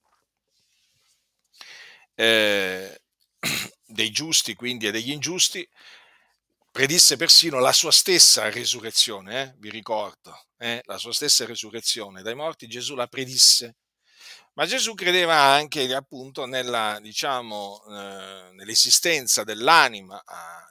[2.15, 3.01] eh,
[3.85, 5.65] dei giusti quindi e degli ingiusti,
[6.69, 9.53] predisse persino la sua stessa risurrezione, eh?
[9.59, 10.81] vi ricordo, eh?
[10.87, 13.77] la sua stessa risurrezione dai morti, Gesù la predisse.
[14.55, 20.69] Ma Gesù credeva anche appunto nella, diciamo, eh, nell'esistenza dell'anima a,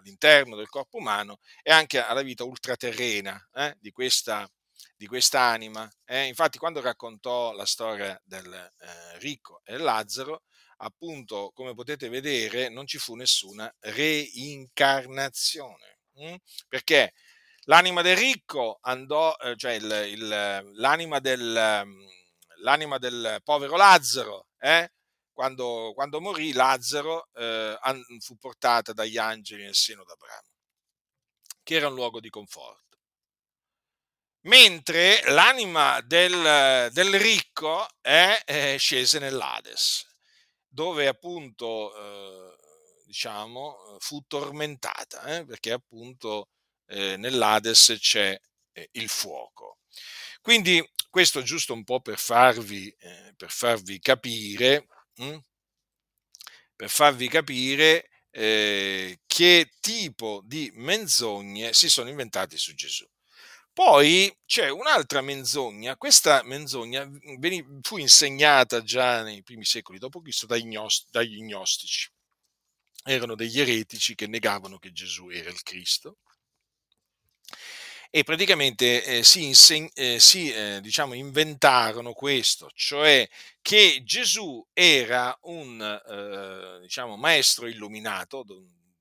[0.00, 4.50] all'interno del corpo umano e anche alla vita ultraterrena eh, di, questa,
[4.96, 5.88] di quest'anima.
[6.04, 6.24] Eh.
[6.24, 10.42] Infatti quando raccontò la storia del eh, ricco e Lazzaro,
[10.78, 15.98] appunto, come potete vedere, non ci fu nessuna reincarnazione.
[16.14, 16.34] Hm?
[16.68, 17.12] Perché
[17.64, 20.28] l'anima del ricco andò, eh, cioè il, il,
[20.74, 21.52] l'anima, del,
[22.62, 24.90] l'anima, del, povero Lazzaro, eh?
[25.40, 27.78] Quando, quando, morì, Lazzaro eh,
[28.18, 30.48] fu portata dagli angeli nel seno d'Abramo,
[31.62, 32.98] che era un luogo di conforto
[34.42, 40.06] mentre l'anima del, del ricco è, è scese nell'Ades
[40.66, 42.56] dove appunto, eh,
[43.06, 46.50] diciamo, fu tormentata, eh, perché appunto
[46.86, 48.38] eh, nell'Ades c'è
[48.72, 49.78] eh, il fuoco.
[50.42, 54.86] Quindi questo giusto un po' per farvi, eh, per farvi capire,
[55.24, 55.40] mh, hm,
[56.76, 63.06] per farvi capire eh, che tipo di menzogne si sono inventati su Gesù.
[63.72, 67.08] Poi c'è un'altra menzogna, questa menzogna
[67.82, 70.46] fu insegnata già nei primi secoli d.C.
[70.46, 72.10] dagli gnostici.
[73.04, 76.18] Erano degli eretici che negavano che Gesù era il Cristo
[78.10, 83.28] e praticamente eh, si, inseg- eh, si eh, diciamo, inventarono questo, cioè
[83.62, 88.44] che Gesù era un eh, diciamo, maestro illuminato,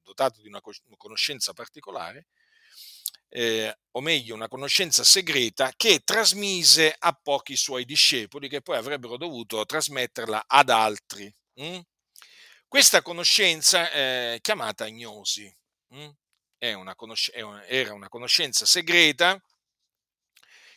[0.04, 0.62] dotato di una
[0.96, 2.28] conoscenza particolare,
[3.30, 9.18] eh, o meglio una conoscenza segreta che trasmise a pochi suoi discepoli che poi avrebbero
[9.18, 11.32] dovuto trasmetterla ad altri.
[11.56, 11.80] Hm?
[12.68, 15.52] Questa conoscenza è chiamata gnosi,
[15.90, 16.10] hm?
[16.60, 19.42] Una conosc- era una conoscenza segreta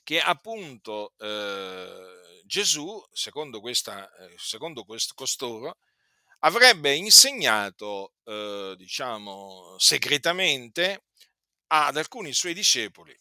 [0.02, 5.78] che appunto eh, Gesù, secondo, questa, eh, secondo quest- costoro,
[6.40, 11.04] avrebbe insegnato, eh, diciamo, segretamente
[11.68, 13.16] ad alcuni suoi discepoli.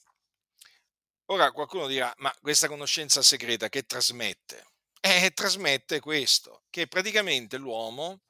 [1.26, 4.66] Ora qualcuno dirà, ma questa conoscenza segreta che trasmette?
[5.00, 8.22] Eh, trasmette questo, che praticamente l'uomo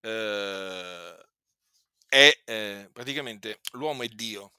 [0.00, 1.16] eh,
[2.10, 4.52] è, eh, praticamente l'uomo è Dio.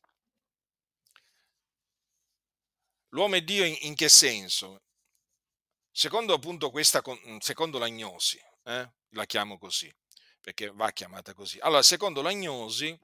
[3.10, 4.84] L'uomo è Dio in, in che senso?
[5.92, 7.04] Secondo appunto questa,
[7.40, 9.94] secondo l'agnosi, eh, la chiamo così,
[10.40, 11.60] perché va chiamata così.
[11.60, 12.98] Allora, secondo l'agnosi,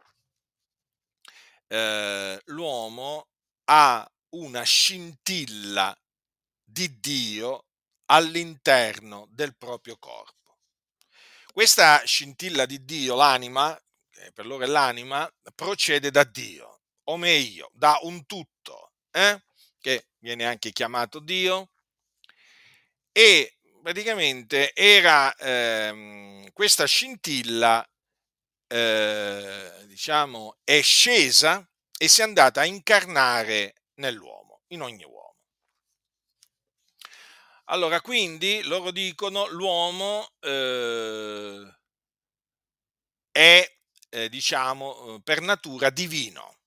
[1.67, 3.27] eh, l'uomo
[3.65, 5.93] ha una scintilla
[6.63, 7.65] di Dio
[8.05, 10.59] all'interno del proprio corpo.
[11.51, 13.77] Questa scintilla di Dio, l'anima,
[14.17, 19.41] che per loro è l'anima, procede da Dio, o meglio, da un tutto, eh?
[19.79, 21.69] che viene anche chiamato Dio,
[23.11, 27.87] e praticamente era ehm, questa scintilla,
[28.67, 35.35] eh, diciamo, è scesa e si è andata a incarnare nell'uomo, in ogni uomo.
[37.65, 41.77] Allora, quindi loro dicono l'uomo eh,
[43.31, 43.76] è,
[44.17, 46.57] eh, diciamo, eh, per natura divino,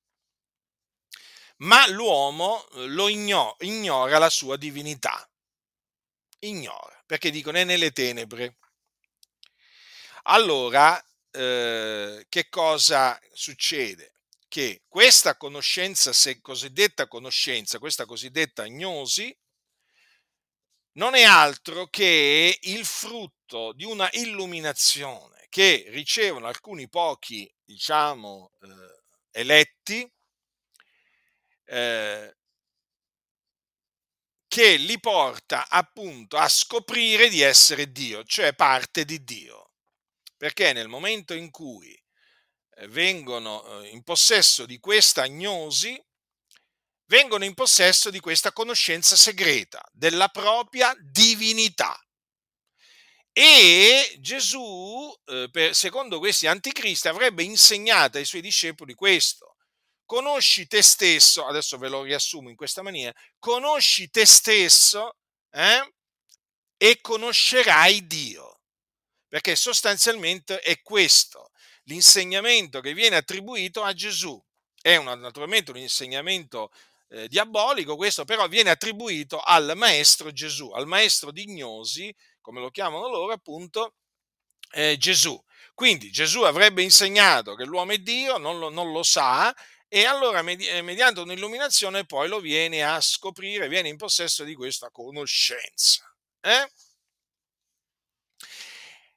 [1.59, 5.28] ma l'uomo eh, lo ignora, ignora la sua divinità,
[6.40, 8.57] ignora, perché dicono è nelle tenebre.
[10.24, 14.12] Allora, eh, che cosa succede?
[14.48, 19.36] Che questa conoscenza, se cosiddetta conoscenza, questa cosiddetta agnosi,
[20.93, 29.38] non è altro che il frutto di una illuminazione che ricevono alcuni pochi, diciamo, eh,
[29.41, 30.11] eletti,
[31.64, 32.36] eh,
[34.47, 39.74] che li porta appunto a scoprire di essere Dio, cioè parte di Dio.
[40.36, 41.93] Perché nel momento in cui
[42.74, 46.01] eh, vengono eh, in possesso di questa agnosi,
[47.11, 52.00] vengono in possesso di questa conoscenza segreta della propria divinità.
[53.32, 59.56] E Gesù, eh, secondo questi anticristi, avrebbe insegnato ai suoi discepoli questo.
[60.04, 65.16] Conosci te stesso, adesso ve lo riassumo in questa maniera, conosci te stesso
[65.50, 65.92] eh,
[66.76, 68.61] e conoscerai Dio.
[69.26, 71.50] Perché sostanzialmente è questo
[71.84, 74.40] l'insegnamento che viene attribuito a Gesù.
[74.80, 76.70] È una, naturalmente un insegnamento
[77.11, 82.70] eh, diabolico, questo però viene attribuito al maestro Gesù, al maestro di Gnosi, come lo
[82.70, 83.94] chiamano loro appunto,
[84.72, 85.42] eh, Gesù.
[85.74, 89.54] Quindi Gesù avrebbe insegnato che l'uomo è Dio, non lo, non lo sa,
[89.88, 94.90] e allora eh, mediante un'illuminazione poi lo viene a scoprire, viene in possesso di questa
[94.90, 96.04] conoscenza.
[96.40, 96.70] Eh?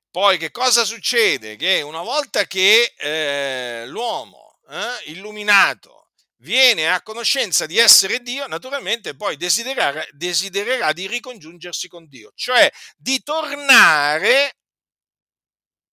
[0.09, 1.55] Poi che cosa succede?
[1.55, 6.02] Che una volta che eh, l'uomo eh, illuminato
[6.43, 12.69] viene a conoscenza di essere Dio, naturalmente poi desidererà, desidererà di ricongiungersi con Dio, cioè
[12.97, 14.57] di tornare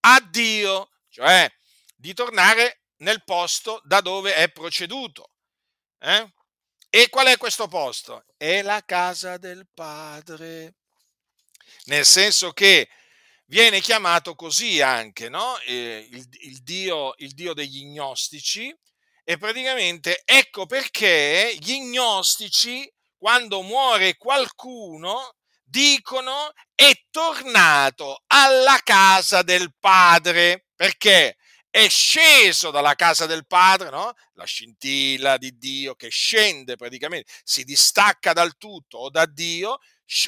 [0.00, 1.48] a Dio, cioè
[1.96, 5.30] di tornare nel posto da dove è proceduto.
[6.00, 6.32] Eh?
[6.90, 8.24] E qual è questo posto?
[8.36, 10.74] È la casa del Padre.
[11.84, 12.88] Nel senso che
[13.46, 15.58] viene chiamato così anche no?
[15.60, 18.74] eh, il, il, Dio, il Dio degli gnostici,
[19.24, 29.72] e praticamente ecco perché gli gnostici, quando muore qualcuno, dicono è tornato alla casa del
[29.78, 30.66] padre.
[30.74, 31.36] Perché?
[31.68, 34.12] È sceso dalla casa del padre, no?
[34.32, 39.78] La scintilla di Dio che scende praticamente, si distacca dal tutto o da Dio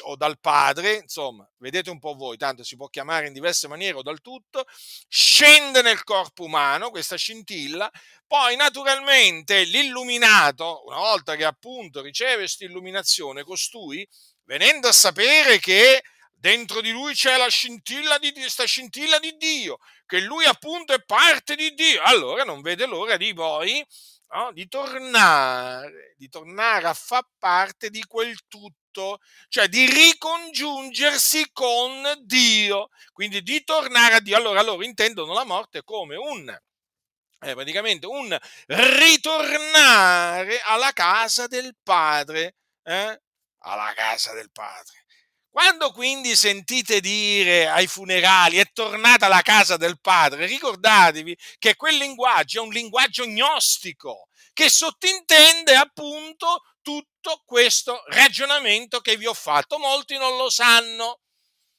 [0.03, 3.97] o dal padre, insomma, vedete un po' voi, tanto si può chiamare in diverse maniere
[3.97, 4.65] o dal tutto,
[5.07, 7.89] scende nel corpo umano questa scintilla,
[8.25, 14.07] poi naturalmente l'illuminato, una volta che appunto riceve questa illuminazione, costui,
[14.45, 19.77] venendo a sapere che dentro di lui c'è la scintilla di questa scintilla di Dio,
[20.05, 23.85] che lui appunto è parte di Dio, allora non vede l'ora di poi
[24.33, 29.19] no, di tornare, di tornare a far parte di quel tutto tutto,
[29.49, 34.37] cioè di ricongiungersi con Dio, quindi di tornare a Dio.
[34.37, 38.37] Allora loro intendono la morte come un, eh, praticamente un
[38.67, 43.21] ritornare alla casa del Padre, eh?
[43.59, 45.01] alla casa del Padre.
[45.49, 51.95] Quando quindi sentite dire ai funerali è tornata alla casa del padre, ricordatevi che quel
[51.97, 59.79] linguaggio è un linguaggio gnostico che sottintende appunto tutto questo ragionamento che vi ho fatto.
[59.79, 61.21] Molti non lo sanno,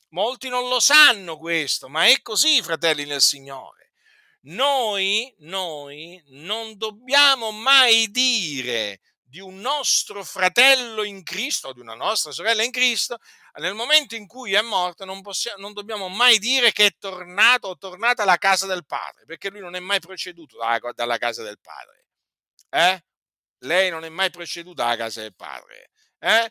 [0.09, 3.93] molti non lo sanno questo, ma è così, fratelli nel Signore.
[4.47, 11.95] Noi, noi non dobbiamo mai dire di un nostro fratello in Cristo o di una
[11.95, 13.19] nostra sorella in Cristo,
[13.55, 17.69] nel momento in cui è morto non, possiamo, non dobbiamo mai dire che è tornato
[17.69, 21.43] o tornata alla casa del Padre, perché lui non è mai proceduto dalla, dalla casa
[21.43, 22.04] del Padre.
[22.71, 23.05] Eh?
[23.59, 25.91] Lei non è mai proceduta alla casa del Padre.
[26.19, 26.51] Eh?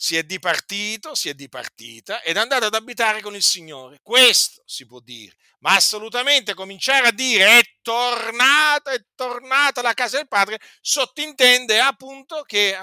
[0.00, 3.98] si è dipartito, si è dipartita ed è andata ad abitare con il Signore.
[4.00, 10.18] Questo si può dire, ma assolutamente cominciare a dire è tornata, è tornata alla casa
[10.18, 12.78] del Padre, sottintende appunto che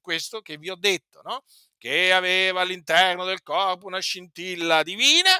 [0.00, 1.44] questo che vi ho detto, no?
[1.78, 5.30] che aveva all'interno del corpo una scintilla divina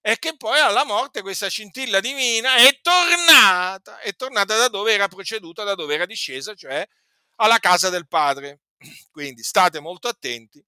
[0.00, 5.08] e che poi alla morte questa scintilla divina è tornata, è tornata da dove era
[5.08, 6.86] proceduta, da dove era discesa, cioè
[7.36, 8.60] alla casa del Padre.
[9.10, 10.64] Quindi state molto attenti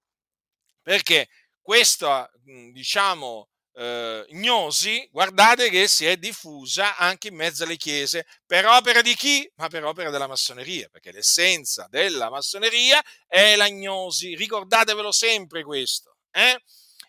[0.83, 1.29] perché
[1.61, 2.29] questa,
[2.73, 8.27] diciamo, eh, gnosi, guardate che si è diffusa anche in mezzo alle chiese.
[8.45, 9.51] Per opera di chi?
[9.57, 14.35] Ma per opera della massoneria, perché l'essenza della massoneria è la gnosi.
[14.35, 16.17] Ricordatevelo sempre questo.
[16.31, 16.61] Eh?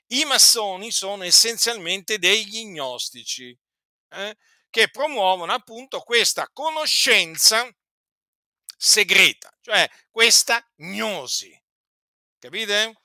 [0.08, 3.58] I massoni sono essenzialmente degli gnostici
[4.10, 4.38] eh?
[4.70, 7.68] che promuovono appunto questa conoscenza
[8.76, 11.60] segreta, cioè questa gnosi.
[12.38, 13.02] Capite?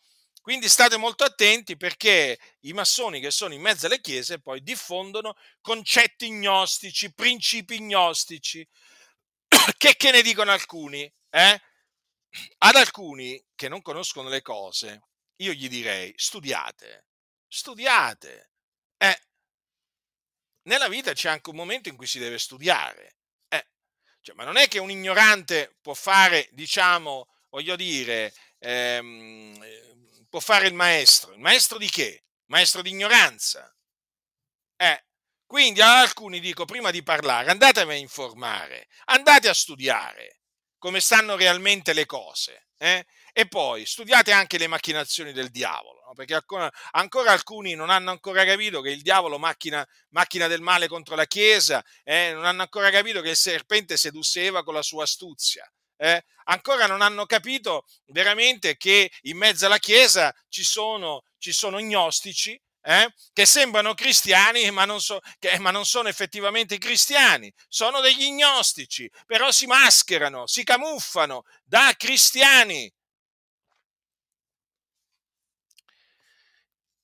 [0.49, 5.35] Quindi state molto attenti perché i massoni che sono in mezzo alle chiese poi diffondono
[5.61, 8.67] concetti gnostici, principi gnostici.
[9.77, 11.03] che, che ne dicono alcuni?
[11.31, 11.63] Eh?
[12.59, 15.08] Ad alcuni che non conoscono le cose,
[15.39, 17.07] io gli direi studiate,
[17.47, 18.51] studiate.
[18.97, 19.20] Eh,
[20.62, 23.18] nella vita c'è anche un momento in cui si deve studiare.
[24.28, 29.59] Cioè, ma non è che un ignorante può fare, diciamo, voglio dire, ehm,
[30.28, 31.32] può fare il maestro.
[31.32, 32.24] Il maestro di che?
[32.47, 33.74] Maestro di ignoranza.
[34.76, 35.05] Eh,
[35.47, 40.41] quindi a alcuni dico, prima di parlare, andatevi a informare, andate a studiare
[40.76, 42.68] come stanno realmente le cose.
[42.76, 43.07] Eh?
[43.39, 46.12] E poi studiate anche le macchinazioni del diavolo, no?
[46.12, 50.89] perché ancora, ancora, alcuni non hanno ancora capito che il diavolo macchina, macchina del male
[50.89, 52.32] contro la Chiesa, eh?
[52.32, 55.72] non hanno ancora capito che il serpente sedusse con la sua astuzia.
[56.01, 56.20] Eh?
[56.47, 62.61] ancora non hanno capito veramente che in mezzo alla Chiesa ci sono, ci sono gnostici
[62.82, 63.12] eh?
[63.32, 69.09] che sembrano cristiani ma non, so, che, ma non, sono effettivamente cristiani, sono degli gnostici,
[69.26, 72.93] però si mascherano, si camuffano da cristiani.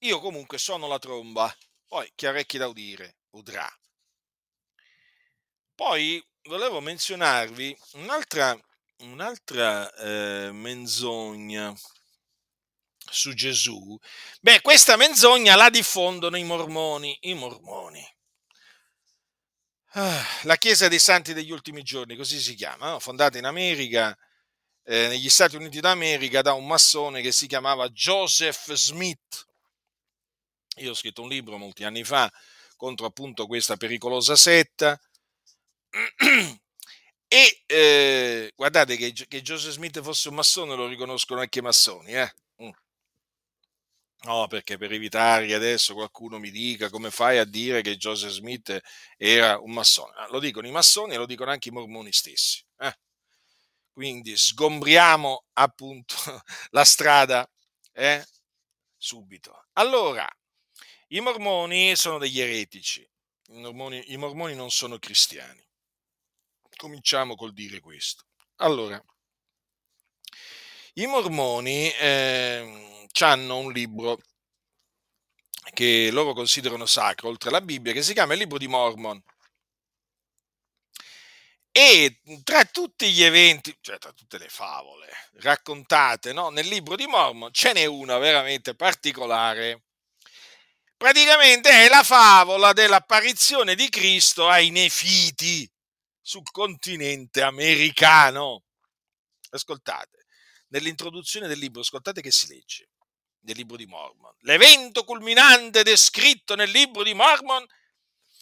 [0.04, 1.54] Io comunque sono la tromba,
[1.86, 3.66] poi chi ha orecchi da udire, udrà.
[5.74, 8.54] Poi volevo menzionarvi un'altra,
[8.98, 11.74] un'altra eh, menzogna
[13.10, 13.98] su Gesù.
[14.42, 18.06] Beh, questa menzogna la diffondono i mormoni, i mormoni.
[19.92, 22.98] Ah, la Chiesa dei Santi degli Ultimi Giorni, così si chiama, no?
[22.98, 24.14] fondata in America,
[24.82, 29.52] eh, negli Stati Uniti d'America, da un massone che si chiamava Joseph Smith.
[30.76, 32.30] Io ho scritto un libro molti anni fa
[32.76, 34.98] contro appunto questa pericolosa setta.
[37.26, 42.12] E eh, guardate che, che, Joseph Smith fosse un massone lo riconoscono anche i massoni.
[42.12, 42.32] Eh?
[42.62, 42.70] Mm.
[44.24, 48.30] No, perché per evitare che adesso qualcuno mi dica come fai a dire che Joseph
[48.30, 48.80] Smith
[49.16, 50.12] era un massone.
[50.16, 52.64] Ah, lo dicono i massoni e lo dicono anche i mormoni stessi.
[52.78, 52.96] Eh?
[53.92, 56.14] Quindi sgombriamo appunto
[56.70, 57.48] la strada
[57.92, 58.24] eh?
[58.96, 59.66] subito.
[59.72, 60.28] Allora,
[61.08, 63.06] i mormoni sono degli eretici,
[63.48, 65.62] i mormoni, i mormoni non sono cristiani.
[66.76, 68.24] Cominciamo col dire questo.
[68.56, 69.02] Allora,
[70.94, 74.20] i mormoni eh, hanno un libro
[75.72, 79.22] che loro considerano sacro, oltre alla Bibbia, che si chiama il libro di Mormon.
[81.76, 85.08] E tra tutti gli eventi, cioè tra tutte le favole
[85.40, 89.83] raccontate no, nel libro di Mormon, ce n'è una veramente particolare
[91.04, 95.70] praticamente è la favola dell'apparizione di Cristo ai Nefiti
[96.18, 98.62] sul continente americano.
[99.50, 100.24] Ascoltate,
[100.68, 102.88] nell'introduzione del libro, ascoltate che si legge
[103.40, 104.34] nel libro di Mormon.
[104.44, 107.66] L'evento culminante descritto nel libro di Mormon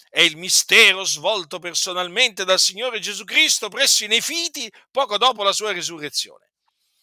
[0.09, 5.53] è il mistero svolto personalmente dal Signore Gesù Cristo presso i Nefiti poco dopo la
[5.53, 6.52] sua risurrezione.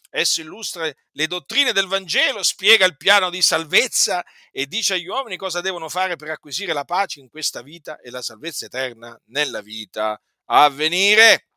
[0.10, 5.38] Esso illustra le dottrine del Vangelo, spiega il piano di salvezza e dice agli uomini
[5.38, 9.62] cosa devono fare per acquisire la pace in questa vita e la salvezza eterna nella
[9.62, 11.50] vita a venire.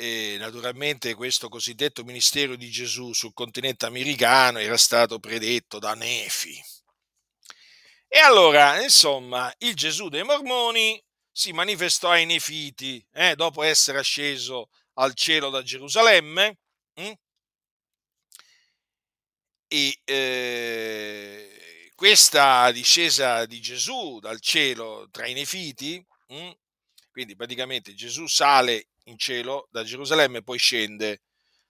[0.00, 6.58] e naturalmente questo cosiddetto ministero di Gesù sul continente americano era stato predetto da Nefi.
[8.08, 10.98] E allora, insomma, il Gesù dei Mormoni
[11.30, 16.58] si manifestò ai Nefiti eh, dopo essere asceso al cielo da Gerusalemme.
[16.94, 17.12] Hm?
[19.72, 26.50] E eh, questa discesa di Gesù dal cielo tra i Nefiti, hm?
[27.10, 31.22] quindi praticamente Gesù sale in cielo da Gerusalemme, poi scende,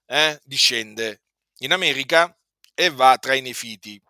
[0.07, 1.23] eh, discende
[1.59, 2.35] in America
[2.75, 4.01] e va tra i Nefiti.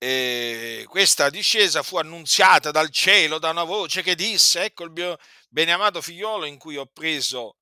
[0.00, 5.18] E questa discesa fu annunziata dal cielo da una voce che disse: Ecco il mio
[5.48, 7.56] beneamato figliolo in cui ho preso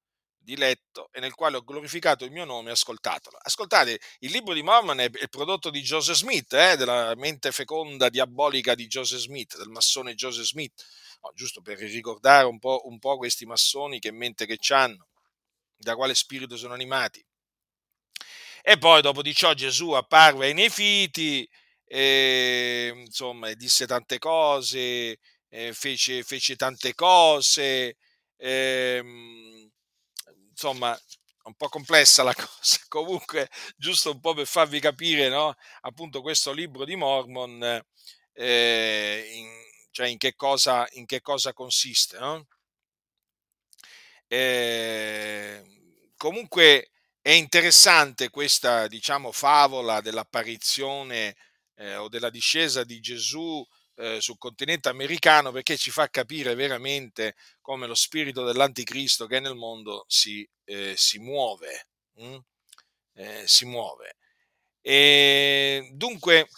[0.47, 3.37] diletto e nel quale ho glorificato il mio nome, ascoltatelo.
[3.43, 8.09] Ascoltate, il libro di Mormon è il prodotto di Joseph Smith, eh, della mente feconda
[8.09, 10.85] diabolica di Joseph Smith, del massone Joseph Smith,
[11.23, 15.09] no, giusto per ricordare un po', un po' questi massoni che mente che hanno,
[15.77, 17.25] da quale spirito sono animati.
[18.63, 21.49] E poi dopo di ciò Gesù apparve ai Nefiti,
[21.89, 25.19] e, insomma, disse tante cose,
[25.57, 27.97] eh, fece, fece, tante cose,
[28.37, 29.03] eh,
[30.51, 30.99] insomma,
[31.45, 35.55] un po' complessa la cosa, comunque giusto un po' per farvi capire, no?
[35.81, 37.83] appunto questo libro di Mormon,
[38.35, 39.49] eh, in,
[39.93, 42.19] cioè in che cosa, in che cosa consiste.
[42.19, 42.47] No?
[44.29, 45.63] Eh,
[46.19, 46.91] comunque
[47.23, 51.35] è interessante questa, diciamo, favola dell'apparizione
[51.77, 53.67] eh, o della discesa di Gesù
[53.97, 59.41] eh, sul continente americano perché ci fa capire veramente come lo spirito dell'anticristo che è
[59.41, 61.89] nel mondo si, eh, si muove.
[62.19, 62.39] Hm?
[63.45, 64.17] si muove.
[64.83, 66.49] E dunque,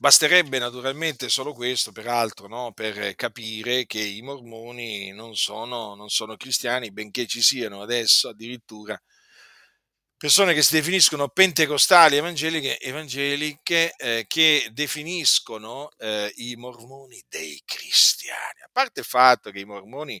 [0.00, 2.70] Basterebbe naturalmente solo questo, peraltro, no?
[2.72, 8.96] per capire che i mormoni non sono, non sono cristiani, benché ci siano adesso addirittura
[10.18, 18.60] persone che si definiscono pentecostali evangeliche, evangeliche eh, che definiscono eh, i mormoni dei cristiani.
[18.64, 20.20] A parte il fatto che i mormoni,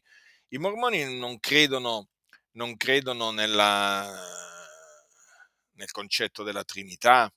[0.50, 2.10] i mormoni non credono,
[2.52, 4.08] non credono nella,
[5.72, 7.28] nel concetto della Trinità,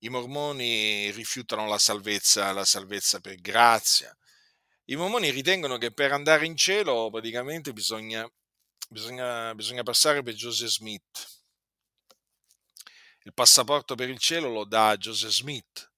[0.00, 4.14] i mormoni rifiutano la salvezza, la salvezza per grazia.
[4.86, 8.30] I mormoni ritengono che per andare in cielo praticamente bisogna,
[8.88, 11.39] bisogna, bisogna passare per Joseph Smith
[13.24, 15.90] il passaporto per il cielo lo dà Joseph Smith,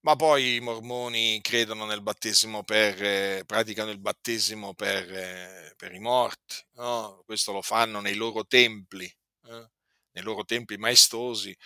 [0.00, 5.94] ma poi i mormoni credono nel battesimo per, eh, praticano il battesimo per, eh, per
[5.94, 7.22] i morti, no?
[7.24, 9.70] questo lo fanno nei loro templi, eh?
[10.12, 11.56] nei loro templi maestosi,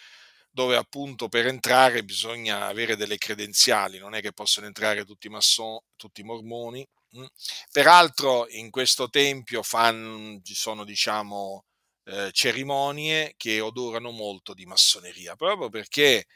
[0.50, 5.30] dove appunto per entrare bisogna avere delle credenziali, non è che possono entrare tutti i,
[5.30, 6.86] masson, tutti i mormoni.
[7.10, 7.26] Hm?
[7.70, 11.64] Peraltro in questo tempio fan, ci sono diciamo
[12.06, 16.26] eh, cerimonie che odorano molto di massoneria, proprio perché,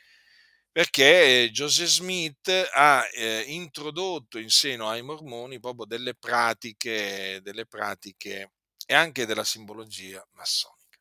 [0.73, 8.53] perché Joseph Smith ha eh, introdotto in seno ai mormoni proprio delle pratiche, delle pratiche
[8.87, 10.99] e anche della simbologia massonica.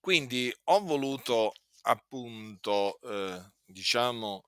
[0.00, 1.52] Quindi ho voluto
[1.82, 4.44] appunto, eh, diciamo,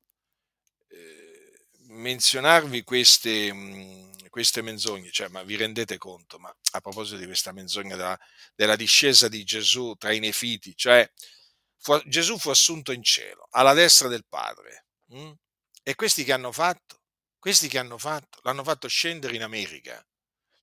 [0.88, 4.05] eh, menzionarvi queste, mh,
[4.36, 8.20] queste menzogne, cioè, ma vi rendete conto, ma a proposito di questa menzogna della,
[8.54, 11.10] della discesa di Gesù tra i nefiti, cioè
[11.78, 15.18] fu, Gesù fu assunto in cielo, alla destra del Padre, mh?
[15.18, 15.32] Hm?
[15.82, 17.00] e questi che hanno fatto?
[17.38, 18.40] Questi che hanno fatto?
[18.42, 20.06] L'hanno fatto scendere in America.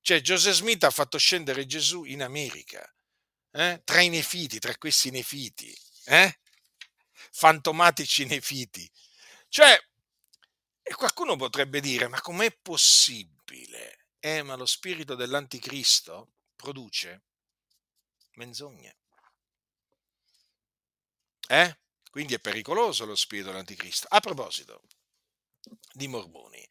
[0.01, 2.87] Cioè Joseph Smith ha fatto scendere Gesù in America,
[3.53, 3.81] eh?
[3.83, 6.39] tra i nefiti, tra questi nefiti, eh?
[7.31, 8.87] fantomatici nefiti.
[9.49, 9.75] Cioè,
[10.83, 13.32] e qualcuno potrebbe dire, ma com'è possibile?
[14.19, 17.23] Eh, ma lo spirito dell'anticristo produce
[18.33, 18.97] menzogne.
[21.47, 21.77] Eh?
[22.09, 24.07] Quindi è pericoloso lo spirito dell'anticristo.
[24.09, 24.83] A proposito
[25.91, 26.67] di Mormoni,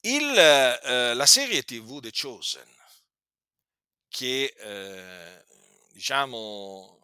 [0.00, 2.74] il, eh, la serie TV The Chosen,
[4.08, 5.44] che eh,
[5.92, 7.02] diciamo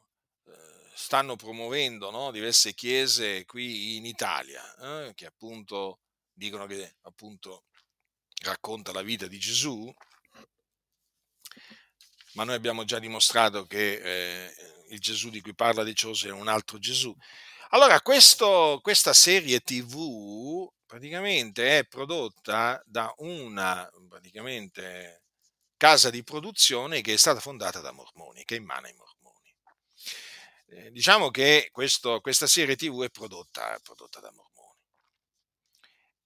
[0.98, 6.00] stanno promuovendo no, diverse chiese qui in Italia, eh, che appunto
[6.32, 7.66] dicono che appunto
[8.42, 9.92] racconta la vita di Gesù,
[12.32, 14.54] ma noi abbiamo già dimostrato che eh,
[14.90, 17.14] il Gesù di cui parla De Ciose è un altro Gesù.
[17.70, 23.90] Allora, questo, questa serie TV praticamente è prodotta da una
[25.76, 29.54] casa di produzione che è stata fondata da mormoni, che emana i mormoni.
[30.70, 34.47] Eh, diciamo che questo, questa serie TV è prodotta, è prodotta da mormoni.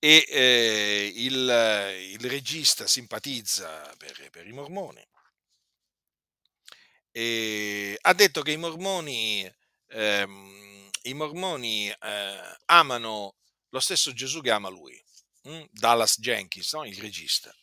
[0.05, 5.01] E eh, il, il, regista simpatizza per, per i mormoni.
[7.13, 9.49] E ha detto che i mormoni,
[9.91, 13.37] ehm, i mormoni eh, amano
[13.69, 15.01] lo stesso Gesù che ama lui,
[15.43, 15.67] hm?
[15.71, 16.85] Dallas Jenkins, no?
[16.85, 17.55] il regista,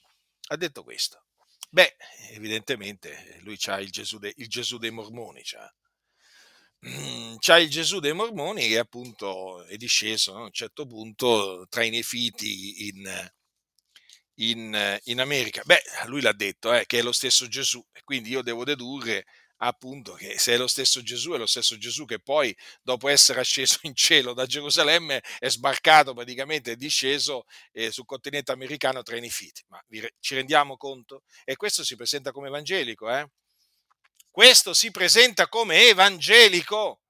[0.47, 1.25] ha detto questo.
[1.69, 1.97] Beh,
[2.29, 5.69] evidentemente lui ha il Gesù, il Gesù dei mormoni, c'ha.
[6.87, 10.39] Mm, c'ha il Gesù dei mormoni che appunto è disceso no?
[10.39, 13.29] a un certo punto tra i nefiti in,
[14.35, 15.61] in, in America.
[15.65, 19.25] Beh, lui l'ha detto, eh, che è lo stesso Gesù, quindi io devo dedurre
[19.61, 23.41] appunto che se è lo stesso Gesù, è lo stesso Gesù che poi, dopo essere
[23.41, 29.17] asceso in cielo da Gerusalemme, è sbarcato praticamente, è disceso eh, sul continente americano tra
[29.17, 29.63] i nefiti.
[29.67, 29.81] Ma
[30.19, 31.23] ci rendiamo conto?
[31.43, 33.29] E questo si presenta come evangelico, eh?
[34.39, 37.01] Questo si presenta come evangelico.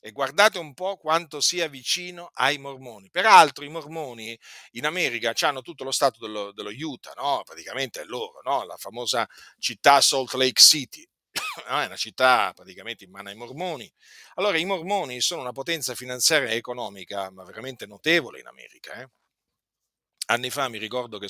[0.00, 3.08] E guardate un po' quanto sia vicino ai mormoni.
[3.08, 4.36] Peraltro i mormoni
[4.72, 7.42] in America hanno tutto lo stato dello, dello Utah, no?
[7.44, 8.64] praticamente è loro, no?
[8.64, 9.28] la famosa
[9.60, 11.08] città Salt Lake City,
[11.68, 13.88] è una città praticamente in mano ai mormoni.
[14.34, 19.02] Allora i mormoni sono una potenza finanziaria e economica, ma veramente notevole in America.
[19.02, 19.08] Eh?
[20.26, 21.28] Anni fa mi ricordo che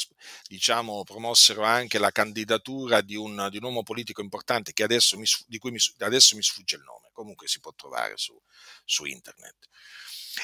[0.49, 4.73] diciamo, promossero anche la candidatura di un, di un uomo politico importante
[5.17, 8.39] mi, di cui mi, adesso mi sfugge il nome, comunque si può trovare su,
[8.85, 9.69] su internet.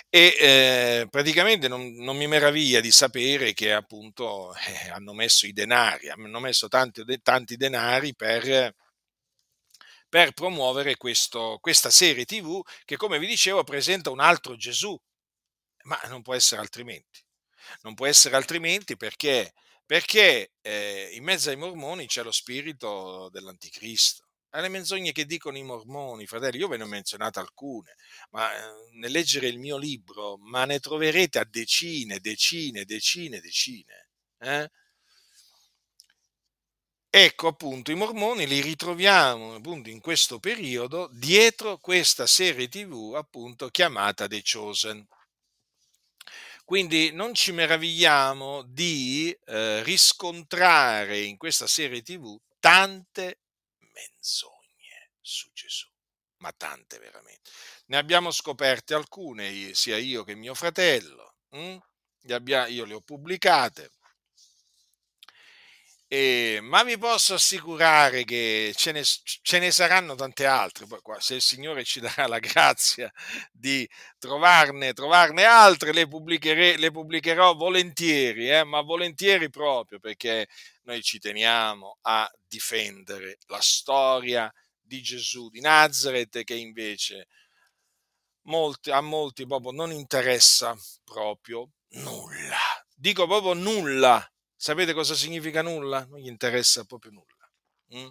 [0.08, 5.52] E eh, praticamente non, non, mi meraviglia di sapere che appunto eh, hanno messo i
[5.52, 8.74] denari, hanno messo tanti, tanti denari per,
[10.08, 14.98] per promuovere questo, questa serie TV che, come vi dicevo, presenta un altro Gesù,
[15.84, 17.21] ma non può essere altrimenti.
[17.82, 19.52] Non può essere altrimenti perché,
[19.84, 24.26] perché eh, in mezzo ai mormoni c'è lo spirito dell'anticristo.
[24.54, 27.94] Alle menzogne che dicono i mormoni, fratelli, io ve ne ho menzionate alcune,
[28.30, 28.60] ma eh,
[28.98, 34.08] nel leggere il mio libro, ma ne troverete a decine, decine, decine, decine.
[34.38, 34.68] Eh?
[37.14, 43.68] Ecco appunto i mormoni li ritroviamo appunto in questo periodo dietro questa serie tv appunto
[43.68, 45.06] chiamata The Chosen.
[46.72, 53.40] Quindi non ci meravigliamo di eh, riscontrare in questa serie tv tante
[53.92, 55.86] menzogne su Gesù,
[56.38, 57.50] ma tante veramente.
[57.88, 61.76] Ne abbiamo scoperte alcune, sia io che mio fratello, hm?
[62.68, 63.90] io le ho pubblicate
[66.14, 70.84] eh, ma vi posso assicurare che ce ne, ce ne, saranno tante altre.
[70.84, 73.10] Poi, se il Signore ci darà la grazia
[73.50, 73.88] di
[74.18, 76.06] trovarne, trovarne altre, le,
[76.76, 80.48] le pubblicherò volentieri, eh, ma volentieri proprio perché
[80.82, 87.28] noi ci teniamo a difendere la storia di Gesù di Nazareth che invece
[88.42, 92.58] molti, a molti proprio non interessa proprio nulla.
[92.94, 94.31] Dico proprio nulla
[94.62, 96.04] Sapete cosa significa nulla?
[96.04, 97.50] Non gli interessa proprio nulla.
[97.96, 98.08] Mm?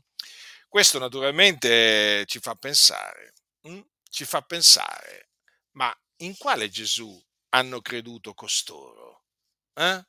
[0.68, 3.36] Questo naturalmente ci fa pensare,
[3.70, 3.80] mm?
[4.10, 5.30] ci fa pensare,
[5.78, 7.18] ma in quale Gesù
[7.52, 9.28] hanno creduto costoro?
[9.76, 10.06] Eh?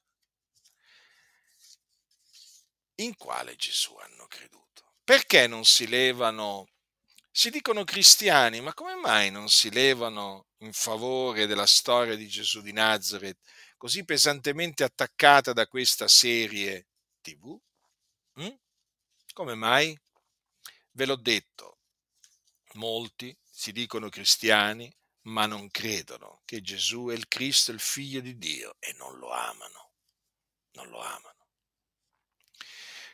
[2.96, 4.94] In quale Gesù hanno creduto?
[5.04, 6.70] Perché non si levano,
[7.30, 12.62] si dicono cristiani, ma come mai non si levano in favore della storia di Gesù
[12.62, 13.38] di Nazareth
[13.82, 16.86] così pesantemente attaccata da questa serie
[17.20, 17.60] TV?
[18.40, 18.54] Mm?
[19.32, 20.00] Come mai?
[20.92, 21.78] Ve l'ho detto,
[22.74, 24.88] molti si dicono cristiani,
[25.22, 29.32] ma non credono che Gesù è il Cristo, il figlio di Dio, e non lo
[29.32, 29.94] amano.
[30.74, 31.48] Non lo amano.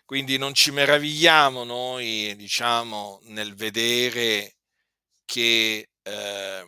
[0.05, 4.59] Quindi non ci meravigliamo noi, diciamo, nel vedere
[5.25, 6.67] che, eh,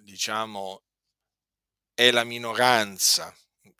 [0.00, 0.85] diciamo,
[1.96, 3.34] è la minoranza,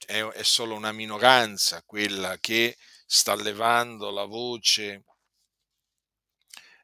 [0.07, 5.05] è, è solo una minoranza quella che sta levando la voce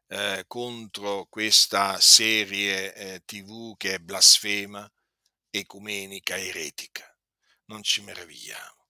[0.08, 4.86] eh, contro questa serie eh, tv che è blasfema,
[5.48, 7.10] ecumenica, eretica.
[7.66, 8.88] Non ci meravigliamo.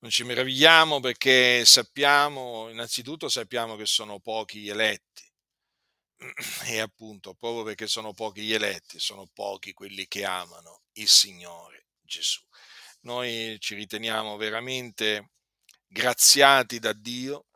[0.00, 5.27] Non ci meravigliamo perché sappiamo, innanzitutto sappiamo che sono pochi gli eletti
[6.66, 11.86] e appunto proprio perché sono pochi gli eletti, sono pochi quelli che amano il Signore
[12.00, 12.40] Gesù.
[13.02, 15.30] Noi ci riteniamo veramente
[15.86, 17.46] graziati da Dio,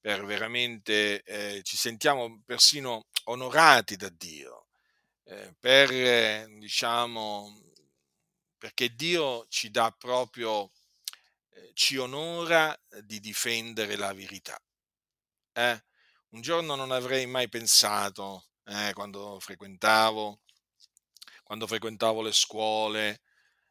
[0.00, 4.68] per veramente eh, ci sentiamo persino onorati da Dio,
[5.24, 7.60] eh, per eh, diciamo
[8.58, 10.70] perché Dio ci dà proprio
[11.50, 14.58] eh, ci onora di difendere la verità.
[15.52, 15.84] Eh?
[16.36, 20.40] Un giorno non avrei mai pensato, eh, quando frequentavo,
[21.42, 23.22] quando frequentavo le scuole,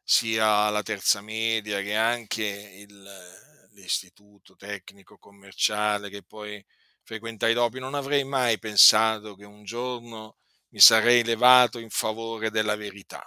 [0.02, 6.60] sia la terza media che anche il, l'istituto tecnico commerciale che poi
[7.04, 10.38] frequentai dopo, non avrei mai pensato che un giorno
[10.70, 13.24] mi sarei levato in favore della verità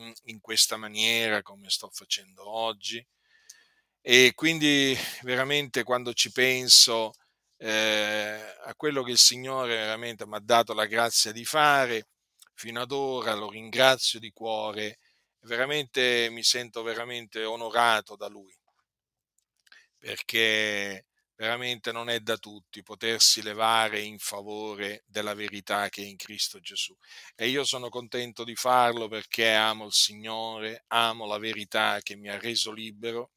[0.00, 3.06] mm, in questa maniera come sto facendo oggi.
[4.00, 7.12] E quindi veramente quando ci penso
[7.62, 12.08] eh, a quello che il Signore veramente mi ha dato la grazia di fare
[12.54, 14.98] fino ad ora, lo ringrazio di cuore,
[15.40, 18.54] veramente mi sento veramente onorato da Lui,
[19.98, 21.06] perché
[21.36, 26.60] veramente non è da tutti potersi levare in favore della verità che è in Cristo
[26.60, 26.94] Gesù.
[27.34, 32.28] E io sono contento di farlo perché amo il Signore, amo la verità che mi
[32.28, 33.32] ha reso libero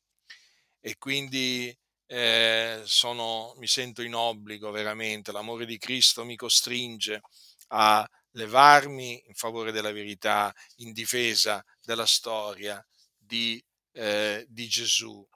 [0.79, 1.75] e quindi
[2.13, 7.21] eh, sono, mi sento in obbligo veramente, l'amore di Cristo mi costringe
[7.69, 12.85] a levarmi in favore della verità, in difesa della storia
[13.17, 15.27] di, eh, di Gesù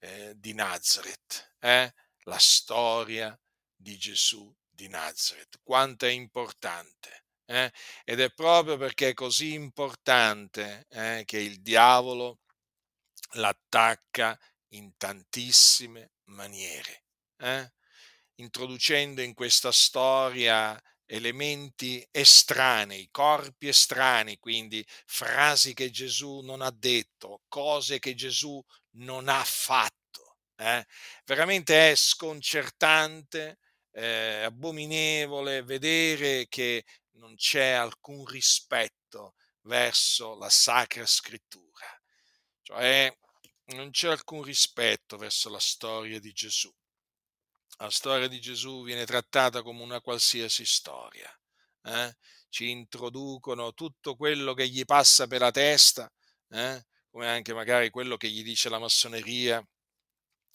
[0.00, 1.90] eh, di Nazareth, eh?
[2.24, 3.38] la storia
[3.74, 7.24] di Gesù di Nazareth, quanto è importante.
[7.46, 7.72] Eh?
[8.04, 12.40] Ed è proprio perché è così importante eh, che il diavolo
[13.34, 14.38] l'attacca
[14.70, 17.04] in tantissime maniere,
[17.38, 17.72] eh?
[18.36, 27.42] introducendo in questa storia elementi estranei, corpi estranei, quindi frasi che Gesù non ha detto,
[27.48, 28.62] cose che Gesù
[28.92, 30.36] non ha fatto.
[30.56, 30.86] Eh?
[31.24, 33.58] Veramente è sconcertante,
[33.92, 41.86] eh, abominevole vedere che non c'è alcun rispetto verso la Sacra Scrittura,
[42.62, 43.12] cioè
[43.74, 46.72] non c'è alcun rispetto verso la storia di Gesù.
[47.78, 51.30] La storia di Gesù viene trattata come una qualsiasi storia.
[51.82, 52.16] Eh?
[52.48, 56.12] Ci introducono tutto quello che gli passa per la testa,
[56.48, 56.84] eh?
[57.10, 59.66] come anche magari quello che gli dice la massoneria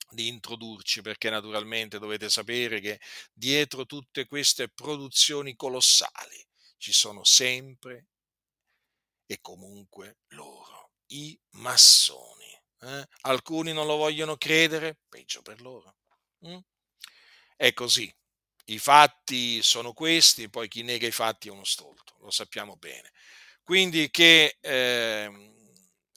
[0.09, 2.99] di introdurci, perché naturalmente dovete sapere che
[3.33, 6.45] dietro tutte queste produzioni colossali
[6.77, 8.07] ci sono sempre
[9.25, 12.44] e comunque loro, i massoni.
[12.85, 13.07] Eh?
[13.21, 15.95] Alcuni non lo vogliono credere, peggio per loro.
[16.47, 16.57] Mm?
[17.55, 18.13] È così.
[18.65, 23.11] I fatti sono questi, poi chi nega i fatti è uno stolto, lo sappiamo bene.
[23.63, 25.53] Quindi che, eh,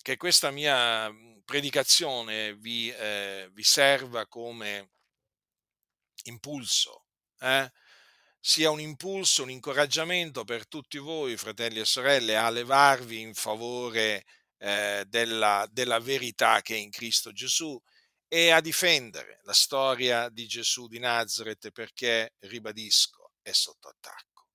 [0.03, 1.11] che questa mia
[1.45, 4.91] predicazione vi, eh, vi serva come
[6.25, 7.07] impulso,
[7.41, 7.71] eh?
[8.41, 14.25] sia un impulso, un incoraggiamento per tutti voi, fratelli e sorelle, a levarvi in favore
[14.59, 17.81] eh, della, della verità che è in Cristo Gesù
[18.29, 24.47] e a difendere la storia di Gesù di Nazareth perché, ribadisco, è sotto attacco.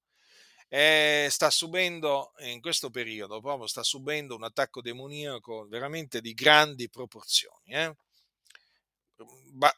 [0.68, 6.90] E sta subendo, in questo periodo proprio, sta subendo un attacco demoniaco veramente di grandi
[6.90, 7.74] proporzioni.
[7.74, 7.96] Eh?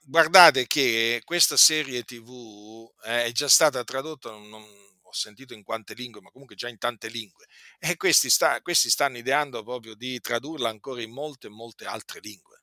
[0.03, 4.65] Guardate che questa serie TV eh, è già stata tradotta, non,
[5.15, 7.45] sentito in quante lingue, ma comunque già in tante lingue,
[7.79, 12.59] e questi, sta, questi stanno ideando proprio di tradurla ancora in molte, molte altre lingue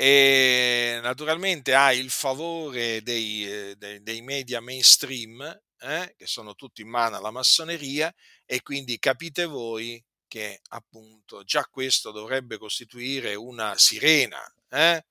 [0.00, 5.42] e naturalmente ha il favore dei, eh, dei, dei media mainstream,
[5.80, 8.14] eh, che sono tutti in mano alla massoneria,
[8.46, 15.04] e quindi capite voi che appunto già questo dovrebbe costituire una sirena, eh,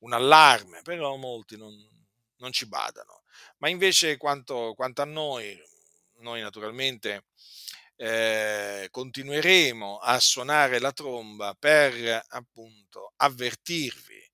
[0.00, 1.72] un allarme, però molti non,
[2.36, 3.17] non ci badano.
[3.58, 5.58] Ma invece quanto, quanto a noi,
[6.20, 7.24] noi naturalmente
[7.96, 14.30] eh, continueremo a suonare la tromba per appunto avvertirvi,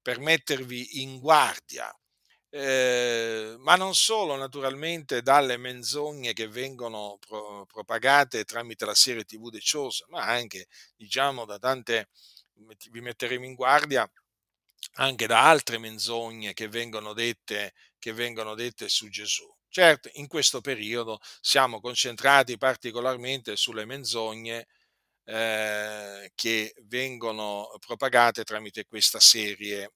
[0.00, 1.94] per mettervi in guardia,
[2.50, 9.50] eh, ma non solo naturalmente dalle menzogne che vengono pro- propagate tramite la serie TV
[9.58, 12.08] Chosen, ma anche diciamo da tante,
[12.90, 14.10] vi metteremo in guardia
[14.96, 17.72] anche da altre menzogne che vengono dette,
[18.02, 19.48] che vengono dette su Gesù.
[19.68, 24.66] Certo, in questo periodo siamo concentrati particolarmente sulle menzogne
[25.24, 29.92] eh, che vengono propagate tramite questa serie,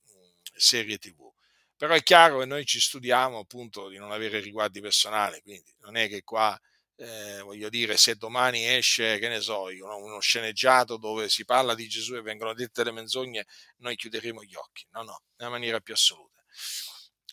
[0.56, 1.28] serie TV.
[1.76, 5.96] Però è chiaro che noi ci studiamo appunto di non avere riguardi personali, quindi non
[5.96, 6.56] è che qua,
[6.94, 11.74] eh, voglio dire, se domani esce, che ne so io, uno sceneggiato dove si parla
[11.74, 13.44] di Gesù e vengono dette le menzogne,
[13.78, 14.86] noi chiuderemo gli occhi.
[14.92, 16.40] No, no, nella maniera più assoluta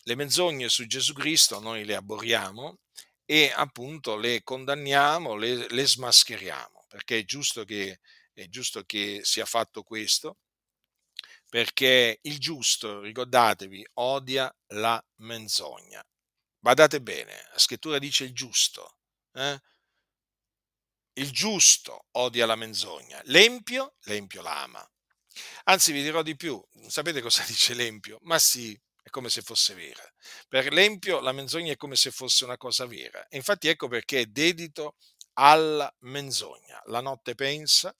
[0.04, 2.78] le menzogne su Gesù Cristo noi le abboriamo
[3.24, 8.00] e appunto le condanniamo, le, le smascheriamo, perché è giusto, che,
[8.32, 10.38] è giusto che sia fatto questo,
[11.48, 16.04] perché il giusto, ricordatevi, odia la menzogna.
[16.58, 18.96] Badate bene, la scrittura dice il giusto.
[19.32, 19.60] Eh?
[21.14, 24.88] il giusto odia la menzogna, l'empio, l'empio l'ama.
[25.64, 28.18] Anzi, vi dirò di più, sapete cosa dice l'empio?
[28.22, 28.78] Ma sì,
[29.14, 30.02] come se fosse vera.
[30.48, 33.24] Per l'empio la menzogna è come se fosse una cosa vera.
[33.28, 34.96] E infatti ecco perché è dedito
[35.34, 36.82] alla menzogna.
[36.86, 37.96] La notte pensa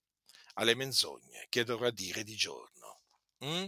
[0.55, 3.03] alle menzogne che dovrà dire di giorno.
[3.45, 3.65] Mm?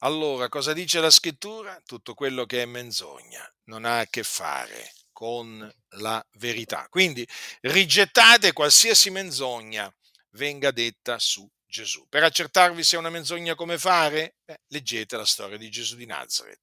[0.00, 1.80] Allora, cosa dice la scrittura?
[1.86, 6.86] Tutto quello che è menzogna non ha a che fare con la verità.
[6.90, 7.26] Quindi
[7.62, 9.90] rigettate qualsiasi menzogna
[10.32, 12.06] venga detta su Gesù.
[12.08, 16.04] Per accertarvi se è una menzogna come fare, eh, leggete la storia di Gesù di
[16.04, 16.60] Nazareth.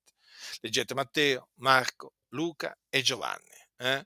[0.60, 3.56] Leggete Matteo, Marco, Luca e Giovanni.
[3.78, 4.06] Eh?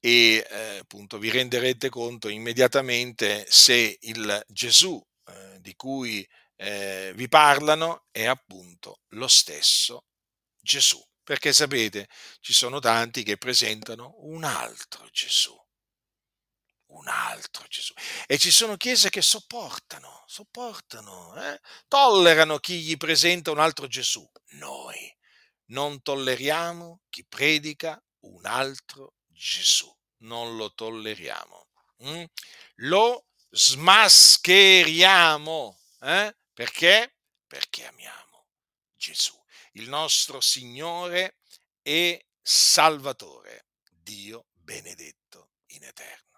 [0.00, 7.28] E eh, appunto vi renderete conto immediatamente se il Gesù eh, di cui eh, vi
[7.28, 10.04] parlano è appunto lo stesso
[10.60, 11.04] Gesù.
[11.24, 12.08] Perché sapete,
[12.40, 15.54] ci sono tanti che presentano un altro Gesù.
[16.88, 17.92] Un altro Gesù.
[18.26, 21.60] E ci sono chiese che sopportano, sopportano, eh?
[21.86, 24.26] tollerano chi gli presenta un altro Gesù.
[24.52, 25.14] Noi
[25.66, 29.94] non tolleriamo chi predica un altro Gesù.
[30.20, 31.68] Non lo tolleriamo.
[32.04, 32.24] Mm?
[32.76, 34.58] Lo smascheriamo.
[36.00, 36.34] Eh?
[36.52, 37.14] Perché?
[37.46, 38.28] Perché amiamo
[38.98, 39.40] Gesù,
[39.72, 41.38] il nostro Signore
[41.82, 46.37] e Salvatore, Dio benedetto in eterno.